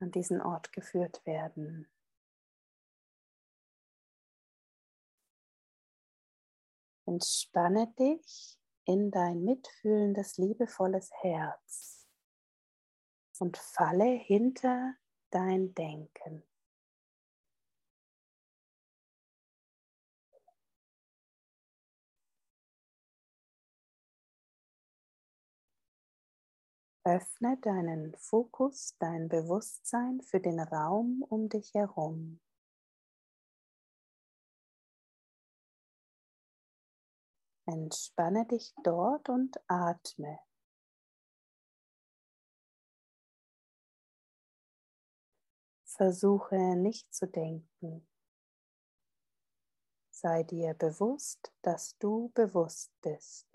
[0.00, 1.88] an diesen Ort geführt werden.
[7.06, 12.06] Entspanne dich in dein mitfühlendes, liebevolles Herz
[13.38, 14.94] und falle hinter
[15.30, 16.42] dein Denken.
[27.06, 32.40] Öffne deinen Fokus, dein Bewusstsein für den Raum um dich herum.
[37.66, 40.38] Entspanne dich dort und atme.
[45.84, 48.08] Versuche nicht zu denken.
[50.10, 53.53] Sei dir bewusst, dass du bewusst bist.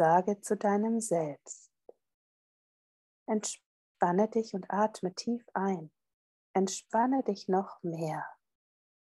[0.00, 1.70] Sage zu deinem Selbst.
[3.26, 5.90] Entspanne dich und atme tief ein.
[6.54, 8.24] Entspanne dich noch mehr.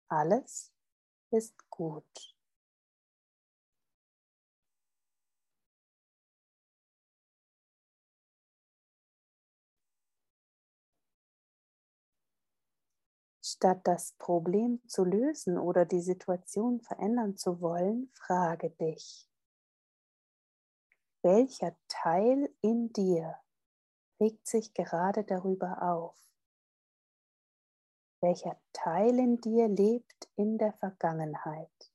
[0.09, 0.71] Alles
[1.31, 2.35] ist gut.
[13.43, 19.27] Statt das Problem zu lösen oder die Situation verändern zu wollen, frage dich,
[21.25, 23.35] welcher Teil in dir
[24.19, 26.15] regt sich gerade darüber auf?
[28.21, 31.94] Welcher Teil in dir lebt in der Vergangenheit?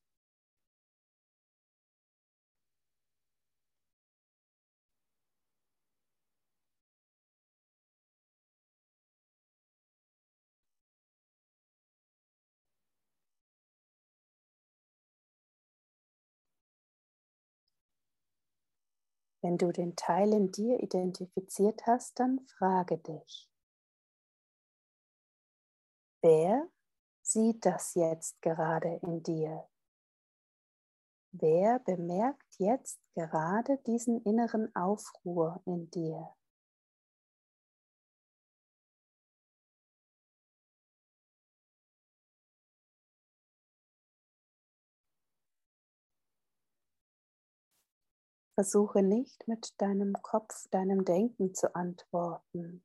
[19.43, 23.49] Wenn du den Teil in dir identifiziert hast, dann frage dich,
[26.23, 26.69] wer
[27.23, 29.67] sieht das jetzt gerade in dir?
[31.33, 36.35] Wer bemerkt jetzt gerade diesen inneren Aufruhr in dir?
[48.61, 52.85] Versuche nicht mit deinem Kopf, deinem Denken zu antworten.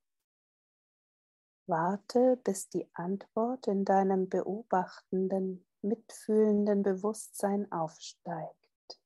[1.68, 9.02] Warte, bis die Antwort in deinem beobachtenden, mitfühlenden Bewusstsein aufsteigt.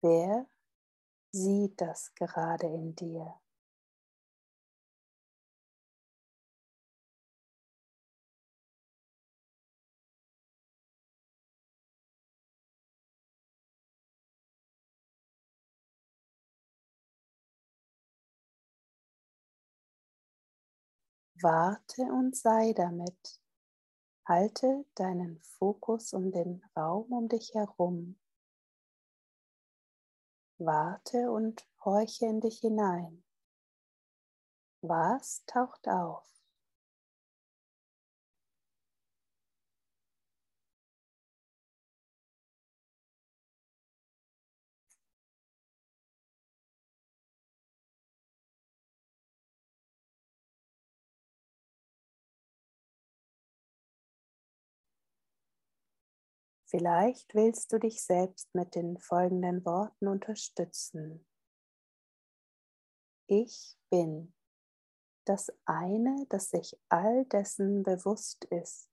[0.00, 0.48] Wer
[1.30, 3.41] sieht das gerade in dir?
[21.42, 23.40] Warte und sei damit.
[24.28, 28.16] Halte deinen Fokus um den Raum um dich herum.
[30.58, 33.24] Warte und horche in dich hinein.
[34.82, 36.41] Was taucht auf?
[56.74, 61.26] Vielleicht willst du dich selbst mit den folgenden Worten unterstützen.
[63.26, 64.32] Ich bin
[65.26, 68.88] das eine, das sich all dessen bewusst ist.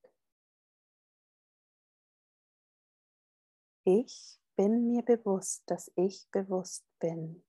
[3.86, 7.46] Ich bin mir bewusst, dass ich bewusst bin.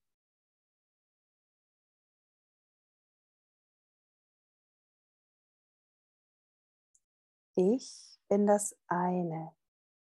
[7.53, 9.53] Ich bin das eine,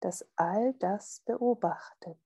[0.01, 2.19] das all das beobachtet.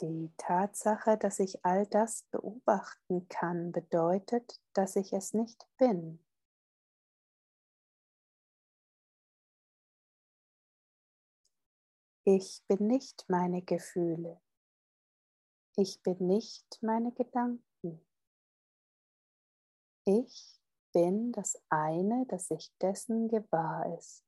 [0.00, 6.23] Die Tatsache, dass ich all das beobachten kann, bedeutet, dass ich es nicht bin.
[12.26, 14.40] Ich bin nicht meine Gefühle.
[15.76, 18.00] Ich bin nicht meine Gedanken.
[20.06, 20.58] Ich
[20.94, 24.23] bin das eine, das sich dessen gewahr ist.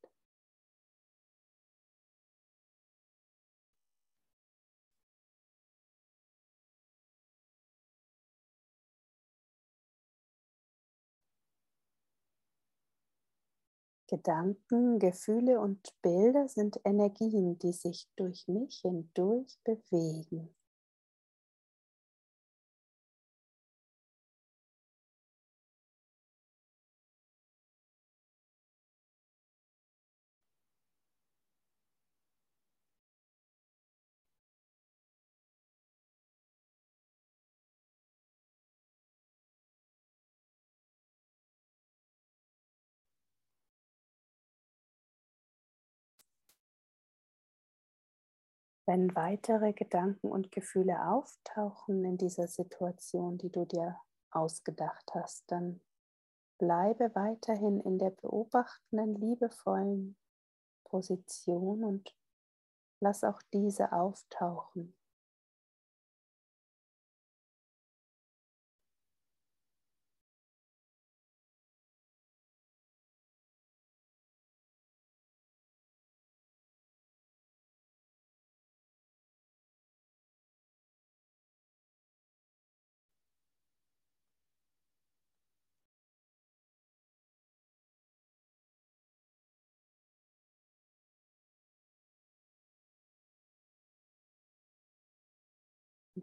[14.08, 20.54] Gedanken, Gefühle und Bilder sind Energien, die sich durch mich hindurch bewegen.
[48.86, 53.96] Wenn weitere Gedanken und Gefühle auftauchen in dieser Situation, die du dir
[54.30, 55.80] ausgedacht hast, dann
[56.58, 60.16] bleibe weiterhin in der beobachtenden, liebevollen
[60.84, 62.14] Position und
[63.00, 64.94] lass auch diese auftauchen.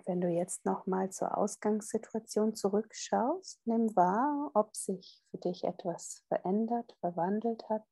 [0.06, 6.96] Wenn du jetzt nochmal zur Ausgangssituation zurückschaust, nimm wahr, ob sich für dich etwas verändert,
[7.00, 7.86] verwandelt hat.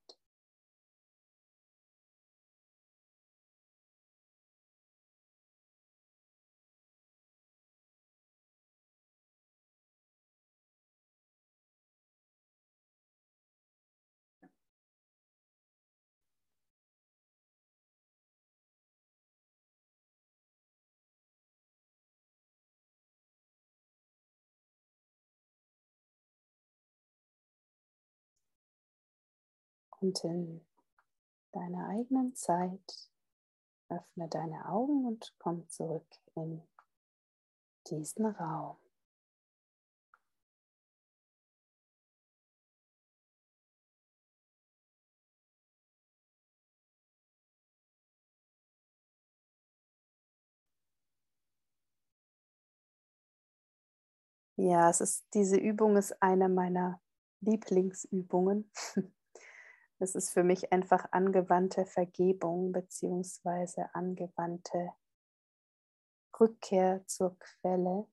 [30.01, 30.65] Und in
[31.51, 33.09] deiner eigenen Zeit
[33.89, 36.63] öffne deine Augen und komm zurück in
[37.87, 38.77] diesen Raum.
[54.57, 57.01] Ja, es ist, diese Übung ist eine meiner
[57.41, 58.71] Lieblingsübungen.
[60.01, 63.85] Es ist für mich einfach angewandte Vergebung bzw.
[63.93, 64.93] angewandte
[66.39, 68.07] Rückkehr zur Quelle.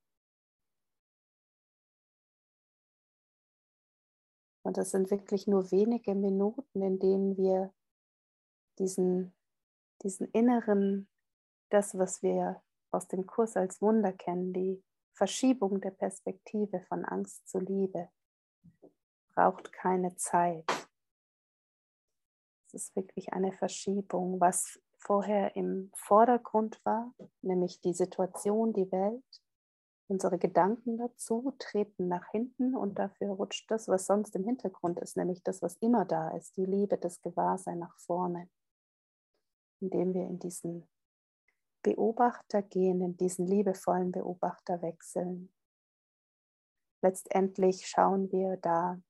[4.62, 7.72] Und es sind wirklich nur wenige Minuten, in denen wir
[8.78, 9.34] diesen,
[10.03, 11.09] diesen inneren,
[11.70, 14.84] das, was wir aus dem Kurs als Wunder kennen, die
[15.14, 18.11] Verschiebung der Perspektive von Angst zu Liebe,
[19.34, 20.77] braucht keine Zeit.
[22.68, 29.24] Es ist wirklich eine Verschiebung, was vorher im Vordergrund war, nämlich die Situation, die Welt.
[30.06, 35.16] Unsere Gedanken dazu treten nach hinten und dafür rutscht das, was sonst im Hintergrund ist,
[35.16, 38.50] nämlich das, was immer da ist, die Liebe, das Gewahrsein nach vorne,
[39.80, 40.86] indem wir in diesen
[41.82, 45.50] Beobachter gehen, in diesen liebevollen Beobachter wechseln.
[47.00, 49.00] Letztendlich schauen wir da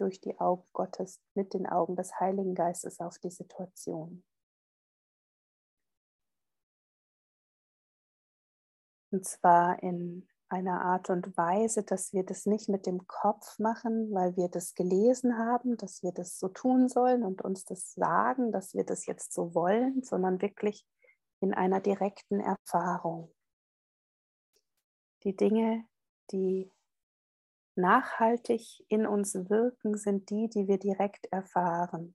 [0.00, 4.24] durch die Augen Gottes, mit den Augen des Heiligen Geistes auf die Situation.
[9.12, 14.12] Und zwar in einer Art und Weise, dass wir das nicht mit dem Kopf machen,
[14.12, 18.50] weil wir das gelesen haben, dass wir das so tun sollen und uns das sagen,
[18.50, 20.84] dass wir das jetzt so wollen, sondern wirklich
[21.40, 23.32] in einer direkten Erfahrung.
[25.22, 25.84] Die Dinge,
[26.32, 26.70] die
[27.76, 32.14] nachhaltig in uns wirken, sind die, die wir direkt erfahren.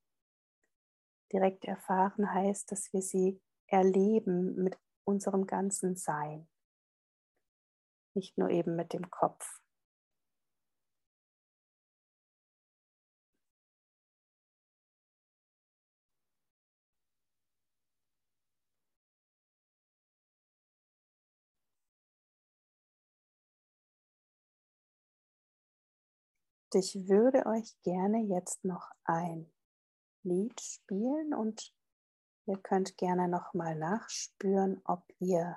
[1.31, 6.47] Direkt erfahren heißt, dass wir sie erleben mit unserem ganzen Sein,
[8.13, 9.61] nicht nur eben mit dem Kopf.
[26.73, 29.51] Ich würde euch gerne jetzt noch ein
[30.23, 31.73] Lied spielen und
[32.47, 35.55] ihr könnt gerne noch mal nachspüren, ob ihr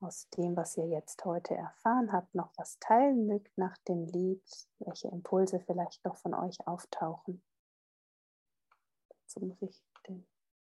[0.00, 4.42] aus dem, was ihr jetzt heute erfahren habt, noch was teilen mögt nach dem Lied,
[4.78, 7.42] welche Impulse vielleicht noch von euch auftauchen.
[9.08, 10.26] Dazu muss ich den,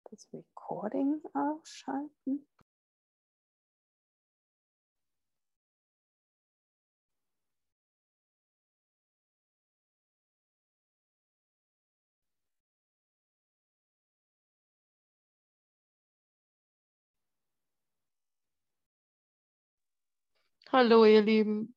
[0.09, 2.47] das Recording ausschalten.
[20.71, 21.75] Hallo, ihr Lieben.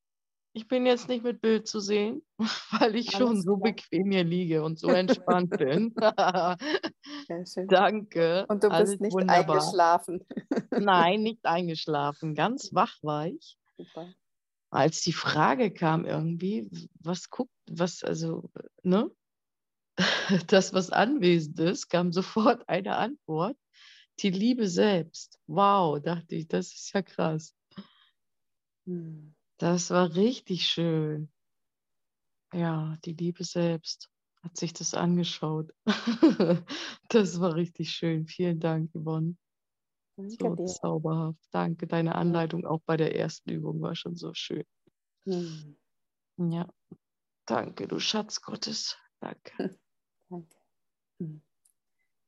[0.55, 2.23] Ich bin jetzt nicht mit Bild zu sehen,
[2.73, 3.73] weil ich Alles schon so klar.
[3.73, 5.95] bequem hier liege und so entspannt bin.
[7.69, 8.47] Danke.
[8.49, 9.57] Und du bist nicht wunderbar.
[9.57, 10.27] eingeschlafen.
[10.71, 12.35] Nein, nicht eingeschlafen.
[12.35, 13.57] Ganz wach war ich.
[13.77, 14.15] Super.
[14.71, 16.69] Als die Frage kam irgendwie,
[17.01, 18.51] was guckt, was, also,
[18.83, 19.11] ne?
[20.49, 23.57] Das, was anwesend ist, kam sofort eine Antwort.
[24.21, 25.39] die Liebe selbst.
[25.47, 27.55] Wow, dachte ich, das ist ja krass.
[28.89, 29.35] Hm.
[29.59, 31.31] Das war richtig schön.
[32.55, 34.09] Ja, die Liebe selbst
[34.43, 35.75] hat sich das angeschaut.
[37.09, 38.27] das war richtig schön.
[38.27, 39.37] Vielen Dank, Yvonne.
[40.17, 40.67] Danke so dir.
[40.67, 41.39] zauberhaft.
[41.51, 41.87] Danke.
[41.87, 44.65] Deine Anleitung auch bei der ersten Übung war schon so schön.
[45.25, 45.77] Hm.
[46.39, 46.67] Ja.
[47.45, 48.97] Danke, du Schatz Gottes.
[49.21, 49.53] Danke.
[50.31, 50.57] Danke.
[51.21, 51.43] Hm.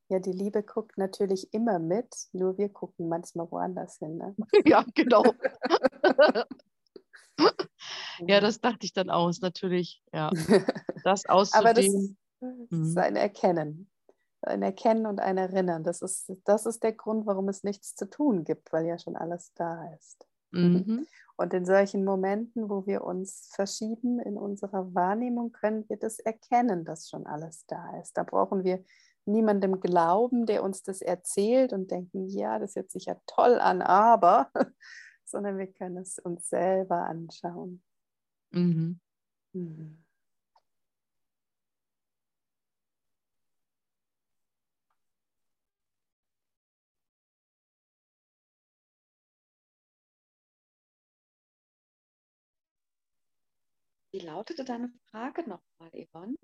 [0.09, 4.17] Ja, die Liebe guckt natürlich immer mit, nur wir gucken manchmal woanders hin.
[4.17, 4.35] Ne?
[4.65, 5.23] ja, genau.
[8.27, 10.03] ja, das dachte ich dann aus, natürlich.
[10.13, 10.29] Ja,
[11.03, 11.65] das auszudehnen.
[11.65, 11.85] Aber das,
[12.69, 12.97] das ist mhm.
[12.97, 13.89] ein Erkennen.
[14.43, 15.83] Ein Erkennen und ein Erinnern.
[15.83, 19.15] Das ist, das ist der Grund, warum es nichts zu tun gibt, weil ja schon
[19.15, 20.25] alles da ist.
[20.51, 21.05] Mhm.
[21.37, 26.85] Und in solchen Momenten, wo wir uns verschieben in unserer Wahrnehmung, können wir das erkennen,
[26.85, 28.17] dass schon alles da ist.
[28.17, 28.83] Da brauchen wir
[29.25, 33.81] niemandem glauben, der uns das erzählt und denken, ja, das hört sich ja toll an,
[33.81, 34.51] aber,
[35.31, 37.83] sondern wir können es uns selber anschauen.
[38.51, 38.99] Mhm.
[39.53, 40.03] Mhm.
[54.13, 56.35] Wie lautete deine Frage nochmal, Yvonne?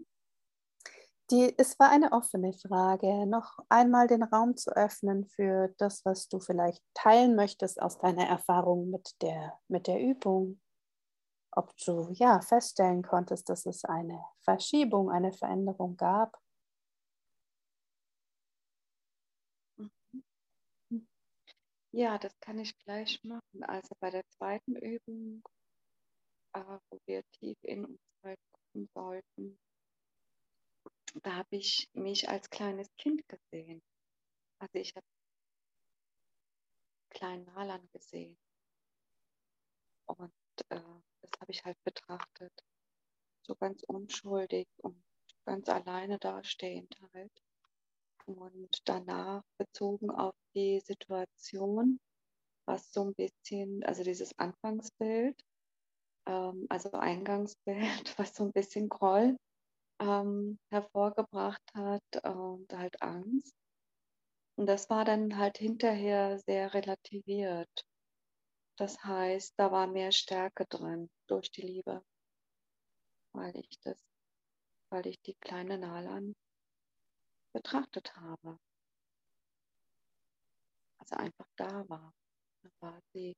[1.29, 6.29] Die, es war eine offene Frage, noch einmal den Raum zu öffnen für das, was
[6.29, 10.61] du vielleicht teilen möchtest aus deiner Erfahrung mit der, mit der Übung.
[11.51, 16.39] Ob du ja feststellen konntest, dass es eine Verschiebung, eine Veränderung gab.
[21.91, 23.63] Ja, das kann ich gleich machen.
[23.63, 25.43] Also bei der zweiten Übung,
[26.53, 29.59] äh, wo wir tief in uns gucken sollten,
[31.23, 33.81] da habe ich mich als kleines Kind gesehen.
[34.59, 35.05] Also ich habe
[37.09, 38.37] kleinen Nalan gesehen.
[40.05, 40.31] Und
[40.69, 40.79] äh,
[41.21, 42.53] das habe ich halt betrachtet.
[43.43, 45.01] So ganz unschuldig und
[45.45, 47.31] ganz alleine dastehend halt.
[48.25, 51.99] Und danach bezogen auf die Situation,
[52.65, 55.41] was so ein bisschen, also dieses Anfangsbild,
[56.25, 57.79] ähm, also Eingangsbild,
[58.19, 59.37] was so ein bisschen Groll
[59.99, 63.55] ähm, hervorgebracht hat und halt Angst.
[64.57, 67.85] Und das war dann halt hinterher sehr relativiert.
[68.77, 72.03] Das heißt, da war mehr Stärke drin durch die Liebe,
[73.33, 73.99] weil ich das,
[74.91, 76.35] weil ich die kleine Nalan
[77.53, 78.59] betrachtet habe.
[80.99, 82.13] Also einfach da war.
[82.63, 83.35] Da war sie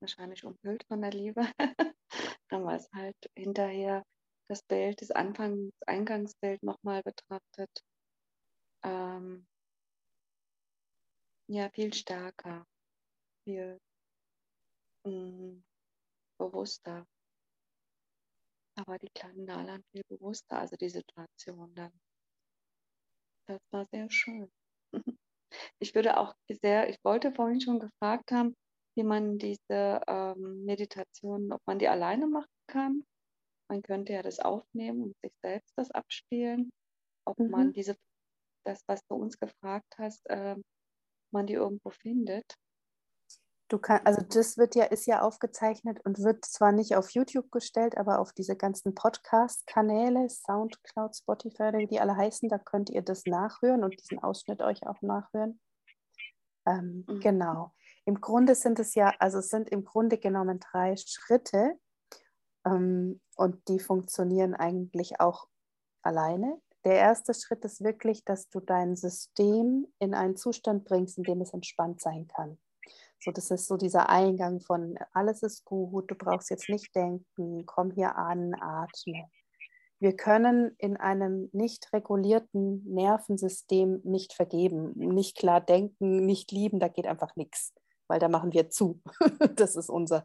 [0.00, 1.42] wahrscheinlich umhüllt von der Liebe.
[2.48, 4.04] dann war es halt hinterher
[4.48, 7.70] das Bild, das Anfangs Eingangsbild nochmal betrachtet,
[8.82, 9.46] ähm,
[11.48, 12.66] ja, viel stärker,
[13.44, 13.80] viel
[15.04, 15.64] mh, mm,
[16.38, 17.06] bewusster.
[18.78, 21.92] Aber die kleinen Nalan viel bewusster, also die Situation dann.
[23.48, 24.50] Das war sehr schön.
[25.78, 28.54] Ich würde auch sehr, ich wollte vorhin schon gefragt haben,
[28.94, 33.06] wie man diese ähm, Meditation, ob man die alleine machen kann
[33.68, 36.70] man könnte ja das aufnehmen und sich selbst das abspielen.
[37.24, 37.50] Ob mhm.
[37.50, 37.96] man diese,
[38.64, 40.56] das, was du uns gefragt hast, äh,
[41.32, 42.56] man die irgendwo findet.
[43.68, 47.50] Du kannst, also das wird ja, ist ja aufgezeichnet und wird zwar nicht auf YouTube
[47.50, 53.02] gestellt, aber auf diese ganzen Podcast-Kanäle, Soundcloud, Spotify, wie die alle heißen, da könnt ihr
[53.02, 55.58] das nachhören und diesen Ausschnitt euch auch nachhören.
[56.64, 57.18] Ähm, mhm.
[57.18, 57.72] Genau.
[58.04, 61.76] Im Grunde sind es ja, also es sind im Grunde genommen drei Schritte,
[62.66, 65.46] und die funktionieren eigentlich auch
[66.02, 66.60] alleine.
[66.84, 71.40] Der erste Schritt ist wirklich, dass du dein System in einen Zustand bringst, in dem
[71.40, 72.58] es entspannt sein kann.
[73.20, 77.66] So, das ist so dieser Eingang von alles ist gut, du brauchst jetzt nicht denken,
[77.66, 79.28] komm hier an, atme.
[79.98, 86.88] Wir können in einem nicht regulierten Nervensystem nicht vergeben, nicht klar denken, nicht lieben, da
[86.88, 87.72] geht einfach nichts,
[88.08, 89.00] weil da machen wir zu.
[89.56, 90.24] Das ist unser,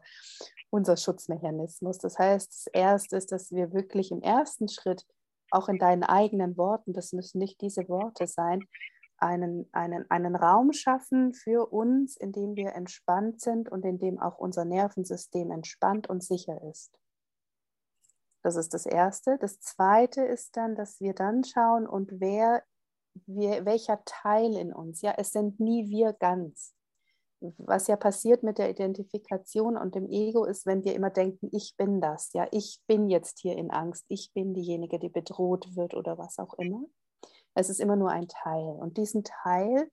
[0.70, 1.98] unser Schutzmechanismus.
[1.98, 5.06] Das heißt, das Erste ist, dass wir wirklich im ersten Schritt,
[5.50, 8.64] auch in deinen eigenen Worten, das müssen nicht diese Worte sein,
[9.18, 14.18] einen, einen, einen Raum schaffen für uns, in dem wir entspannt sind und in dem
[14.18, 16.98] auch unser Nervensystem entspannt und sicher ist.
[18.42, 19.38] Das ist das Erste.
[19.38, 22.64] Das Zweite ist dann, dass wir dann schauen und wer,
[23.26, 26.74] wer welcher Teil in uns, ja, es sind nie wir ganz
[27.58, 31.74] was ja passiert mit der Identifikation und dem Ego ist, wenn wir immer denken, ich
[31.76, 35.94] bin das, ja, ich bin jetzt hier in Angst, ich bin diejenige, die bedroht wird
[35.94, 36.84] oder was auch immer.
[37.54, 38.76] Es ist immer nur ein Teil.
[38.80, 39.90] Und diesen Teil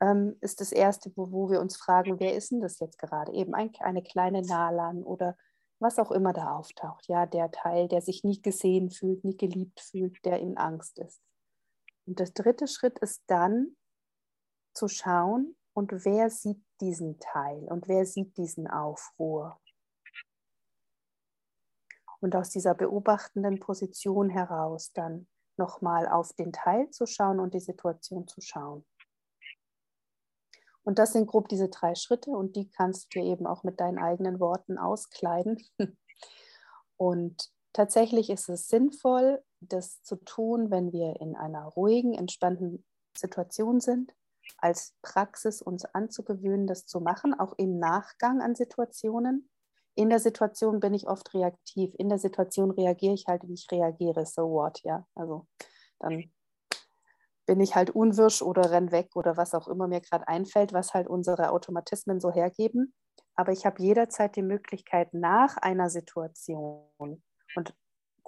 [0.00, 3.32] ähm, ist das Erste, wo, wo wir uns fragen, wer ist denn das jetzt gerade?
[3.32, 5.36] Eben ein, eine kleine Nalan oder
[5.78, 7.08] was auch immer da auftaucht.
[7.08, 11.20] Ja, der Teil, der sich nie gesehen fühlt, nie geliebt fühlt, der in Angst ist.
[12.06, 13.76] Und der dritte Schritt ist dann
[14.74, 19.58] zu schauen, und wer sieht diesen Teil und wer sieht diesen Aufruhr.
[22.20, 27.60] Und aus dieser beobachtenden Position heraus dann nochmal auf den Teil zu schauen und die
[27.60, 28.84] Situation zu schauen.
[30.84, 33.80] Und das sind grob diese drei Schritte und die kannst du dir eben auch mit
[33.80, 35.62] deinen eigenen Worten auskleiden.
[36.96, 42.84] Und tatsächlich ist es sinnvoll, das zu tun, wenn wir in einer ruhigen, entspannten
[43.16, 44.12] Situation sind,
[44.58, 49.48] als Praxis uns anzugewöhnen, das zu machen, auch im Nachgang an Situationen.
[49.94, 51.94] In der Situation bin ich oft reaktiv.
[51.98, 54.24] In der Situation reagiere ich halt, wie ich reagiere.
[54.24, 55.06] So what, ja.
[55.14, 55.46] Also
[55.98, 56.30] dann
[57.46, 60.94] bin ich halt unwirsch oder renn weg oder was auch immer mir gerade einfällt, was
[60.94, 62.94] halt unsere Automatismen so hergeben.
[63.34, 67.22] Aber ich habe jederzeit die Möglichkeit, nach einer Situation,
[67.54, 67.74] und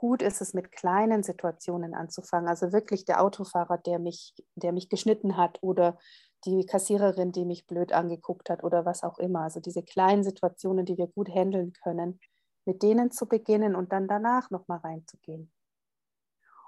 [0.05, 4.91] gut ist es, mit kleinen Situationen anzufangen, also wirklich der Autofahrer, der mich, der mich
[4.91, 5.97] geschnitten hat oder
[6.45, 9.41] die Kassiererin, die mich blöd angeguckt hat oder was auch immer.
[9.41, 12.21] Also diese kleinen Situationen, die wir gut handeln können,
[12.67, 15.51] mit denen zu beginnen und dann danach nochmal reinzugehen.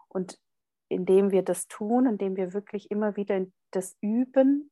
[0.08, 0.40] Und
[0.88, 4.70] indem wir das tun, indem wir wirklich immer wieder das üben,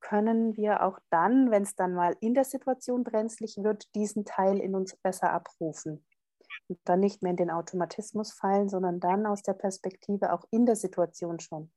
[0.00, 4.60] können wir auch dann, wenn es dann mal in der Situation brenzlig wird, diesen Teil
[4.60, 6.04] in uns besser abrufen.
[6.68, 10.66] Und dann nicht mehr in den Automatismus fallen, sondern dann aus der Perspektive auch in
[10.66, 11.72] der Situation schon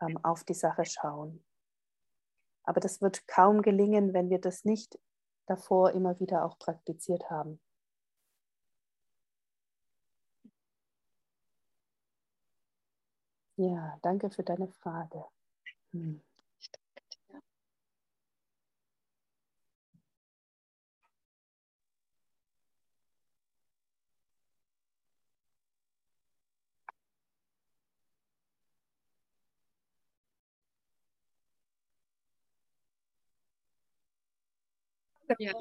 [0.00, 1.44] ähm, auf die Sache schauen.
[2.64, 4.98] Aber das wird kaum gelingen, wenn wir das nicht
[5.46, 7.60] davor immer wieder auch praktiziert haben.
[13.58, 15.24] Ja, danke für deine Frage.
[15.92, 16.20] Hm.
[35.38, 35.52] Ja,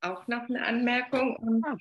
[0.00, 1.62] auch noch eine Anmerkung.
[1.64, 1.76] Ah.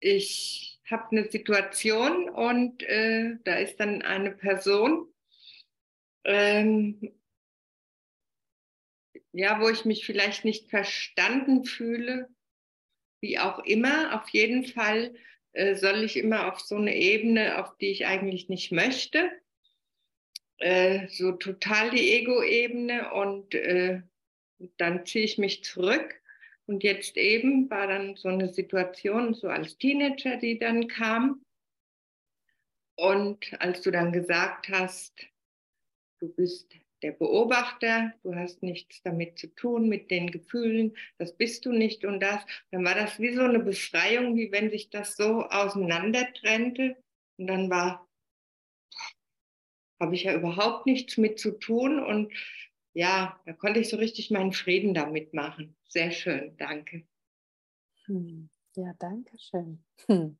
[0.00, 5.08] Ich habe eine Situation und äh, da ist dann eine Person,
[6.24, 7.14] ähm,
[9.32, 12.28] ja, wo ich mich vielleicht nicht verstanden fühle,
[13.20, 14.20] wie auch immer.
[14.20, 15.14] Auf jeden Fall
[15.52, 19.30] äh, soll ich immer auf so eine Ebene, auf die ich eigentlich nicht möchte,
[20.58, 23.54] äh, so total die Ego-Ebene und
[24.76, 26.20] dann ziehe ich mich zurück.
[26.66, 31.42] Und jetzt eben war dann so eine Situation, so als Teenager, die dann kam.
[32.96, 35.26] Und als du dann gesagt hast,
[36.20, 41.66] du bist der Beobachter, du hast nichts damit zu tun, mit den Gefühlen, das bist
[41.66, 45.16] du nicht und das, dann war das wie so eine Befreiung, wie wenn sich das
[45.16, 46.96] so auseinander trennte.
[47.36, 48.08] Und dann war,
[50.00, 52.32] habe ich ja überhaupt nichts mit zu tun und
[52.94, 55.76] ja, da konnte ich so richtig meinen Frieden damit machen.
[55.88, 57.04] Sehr schön, danke.
[58.06, 58.48] Hm.
[58.76, 59.84] Ja, danke schön.
[60.08, 60.38] Hm.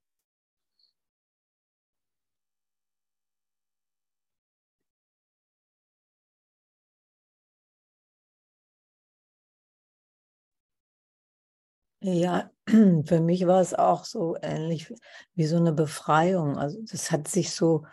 [12.02, 12.50] Ja,
[13.07, 14.92] für mich war es auch so ähnlich
[15.34, 16.59] wie so eine Befreiung.
[16.59, 17.84] Also das hat sich so,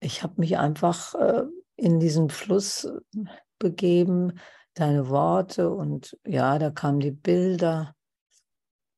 [0.00, 1.44] ich habe mich einfach äh,
[1.76, 2.88] in diesen Fluss
[3.62, 4.38] begeben,
[4.74, 7.94] deine Worte und ja, da kamen die Bilder.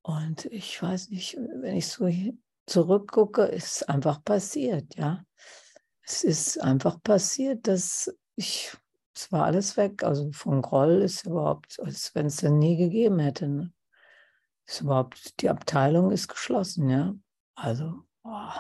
[0.03, 2.09] Und ich weiß nicht, wenn ich so
[2.67, 5.25] zurückgucke, ist einfach passiert, ja.
[6.07, 8.77] Es ist einfach passiert, dass ich,
[9.15, 10.03] es war alles weg.
[10.03, 13.49] Also von Groll ist überhaupt, als wenn es denn nie gegeben hätte.
[13.49, 13.73] Ne?
[14.67, 17.15] Ist überhaupt, die Abteilung ist geschlossen, ja.
[17.55, 18.51] Also, oh,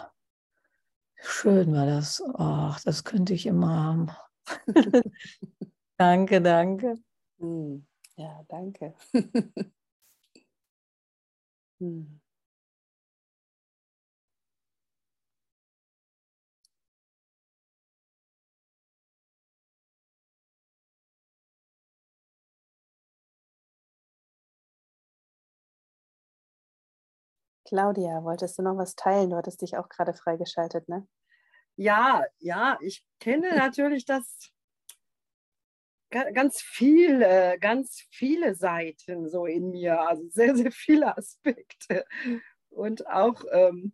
[1.16, 2.22] schön war das.
[2.22, 4.10] Oh, das könnte ich immer haben.
[5.98, 6.94] Danke, danke.
[7.38, 7.84] Hm.
[8.16, 8.94] Ja, danke.
[11.80, 12.18] hm.
[27.66, 29.30] Claudia, wolltest du noch was teilen?
[29.30, 31.06] Du hattest dich auch gerade freigeschaltet, ne?
[31.76, 34.52] Ja, ja, ich kenne natürlich das
[36.32, 42.04] ganz viele, ganz viele Seiten so in mir, also sehr, sehr viele Aspekte.
[42.70, 43.92] Und auch, ähm,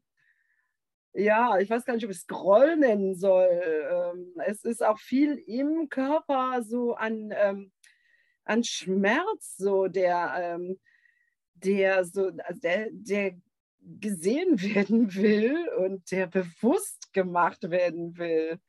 [1.12, 3.48] ja, ich weiß gar nicht, ob ich es Groll nennen soll.
[3.90, 7.72] Ähm, es ist auch viel im Körper so an, ähm,
[8.44, 10.78] an Schmerz, so der, ähm,
[11.54, 13.34] der so, also der, der
[13.80, 18.60] gesehen werden will und der bewusst gemacht werden will.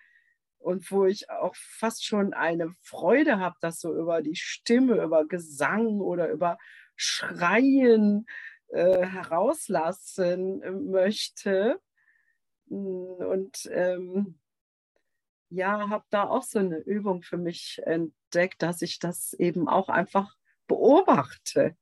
[0.62, 5.26] Und wo ich auch fast schon eine Freude habe, das so über die Stimme, über
[5.28, 6.58] Gesang oder über
[6.96, 8.26] Schreien
[8.70, 11.80] äh, herauslassen möchte.
[12.68, 14.40] Und ähm,
[15.50, 19.90] ja, habe da auch so eine Übung für mich entdeckt, dass ich das eben auch
[19.90, 20.36] einfach
[20.68, 21.76] beobachte.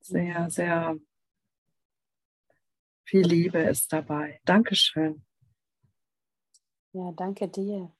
[0.00, 0.50] Sehr, mhm.
[0.50, 0.96] sehr
[3.04, 4.40] viel Liebe ist dabei.
[4.44, 5.24] Dankeschön.
[6.92, 7.92] Ja, danke dir.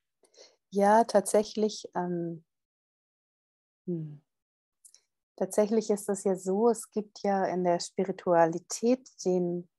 [0.77, 1.89] Ja, tatsächlich.
[1.95, 2.45] Ähm,
[3.87, 4.21] hm.
[5.37, 9.71] Tatsächlich ist es ja so, es gibt ja in der Spiritualität den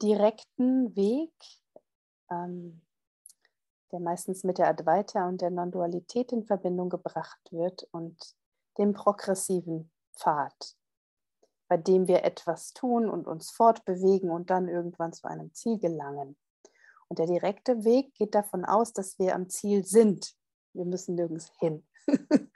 [0.00, 1.32] direkten Weg,
[2.30, 2.80] ähm,
[3.90, 8.16] der meistens mit der Advaita und der Non-Dualität in Verbindung gebracht wird und
[8.78, 10.76] dem progressiven Pfad,
[11.66, 16.36] bei dem wir etwas tun und uns fortbewegen und dann irgendwann zu einem Ziel gelangen.
[17.10, 20.32] Und der direkte Weg geht davon aus, dass wir am Ziel sind.
[20.72, 21.84] Wir müssen nirgends hin.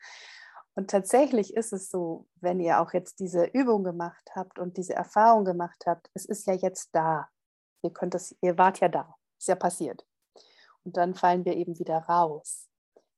[0.77, 4.95] und tatsächlich ist es so, wenn ihr auch jetzt diese Übung gemacht habt und diese
[4.95, 7.29] Erfahrung gemacht habt, es ist ja jetzt da.
[7.83, 9.17] Ihr könnt es, ihr wart ja da.
[9.41, 10.07] Ist ja passiert.
[10.85, 12.69] Und dann fallen wir eben wieder raus.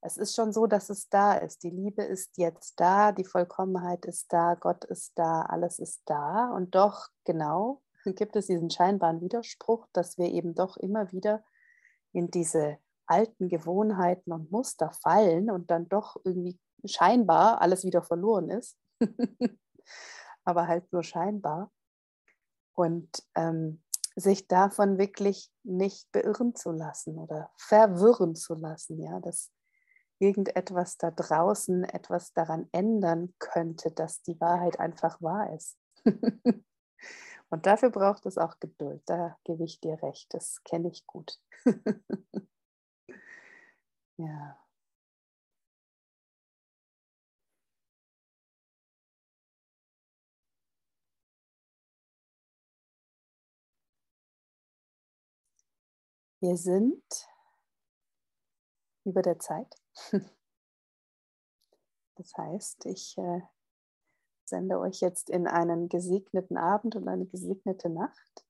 [0.01, 1.63] Es ist schon so, dass es da ist.
[1.65, 6.51] Die Liebe ist jetzt da, die Vollkommenheit ist da, Gott ist da, alles ist da.
[6.55, 7.83] Und doch, genau,
[8.15, 11.45] gibt es diesen scheinbaren Widerspruch, dass wir eben doch immer wieder
[12.13, 18.51] in diese alten Gewohnheiten und Muster fallen und dann doch irgendwie scheinbar alles wieder verloren
[18.51, 18.77] ist.
[20.45, 21.73] Aber halt nur scheinbar.
[22.75, 23.83] Und ähm,
[24.17, 29.53] sich davon wirklich nicht beirren zu lassen oder verwirren zu lassen, ja, dass
[30.19, 35.77] irgendetwas da draußen etwas daran ändern könnte, dass die Wahrheit einfach wahr ist.
[37.51, 39.03] Und dafür braucht es auch Geduld.
[39.07, 40.33] Da gebe ich dir recht.
[40.35, 41.41] Das kenne ich gut.
[44.19, 44.59] ja.
[56.41, 57.03] Wir sind
[59.05, 59.75] über der Zeit.
[62.19, 63.43] Das heißt, ich äh,
[64.49, 68.47] sende euch jetzt in einen gesegneten Abend und eine gesegnete Nacht.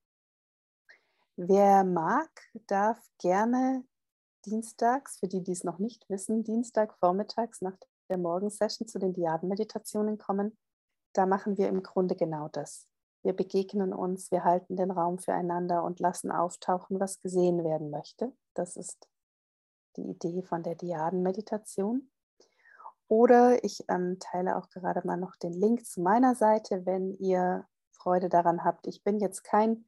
[1.37, 2.31] Wer mag,
[2.67, 3.85] darf gerne
[4.47, 7.77] dienstags, für die, die es noch nicht wissen, Dienstag vormittags nach
[8.09, 10.57] der Morgensession zu den Diadenmeditationen kommen.
[11.13, 12.87] Da machen wir im Grunde genau das.
[13.23, 18.33] Wir begegnen uns, wir halten den Raum füreinander und lassen auftauchen, was gesehen werden möchte.
[18.55, 19.09] Das ist
[19.97, 22.09] die Idee von der Diaden-Meditation.
[23.09, 27.67] Oder ich ähm, teile auch gerade mal noch den Link zu meiner Seite, wenn ihr
[27.93, 28.87] Freude daran habt.
[28.87, 29.87] Ich bin jetzt kein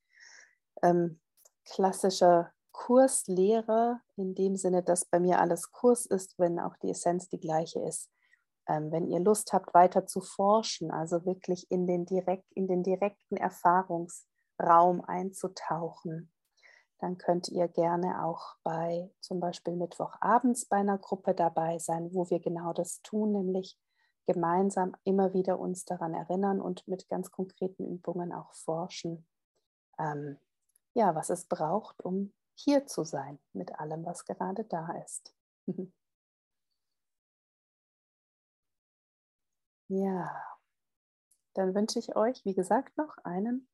[0.83, 1.21] ähm,
[1.64, 7.29] klassischer Kurslehrer in dem Sinne, dass bei mir alles Kurs ist, wenn auch die Essenz
[7.29, 8.09] die gleiche ist
[8.69, 12.83] ähm, wenn ihr Lust habt, weiter zu forschen, also wirklich in den, direkt, in den
[12.83, 16.31] direkten Erfahrungsraum einzutauchen,
[16.99, 22.29] dann könnt ihr gerne auch bei zum Beispiel Mittwochabends bei einer Gruppe dabei sein, wo
[22.29, 23.79] wir genau das tun, nämlich
[24.27, 29.27] gemeinsam immer wieder uns daran erinnern und mit ganz konkreten Übungen auch forschen,
[29.99, 30.39] ähm,
[30.95, 35.35] ja, was es braucht, um hier zu sein mit allem, was gerade da ist.
[39.89, 40.45] ja,
[41.55, 43.69] dann wünsche ich euch, wie gesagt, noch einen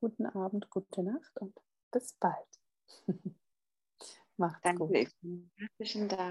[0.00, 1.54] guten Abend, gute Nacht und
[1.92, 2.48] bis bald.
[4.36, 4.84] Macht's Danke.
[4.86, 5.14] gut.
[5.56, 6.22] Herzlichen Dank.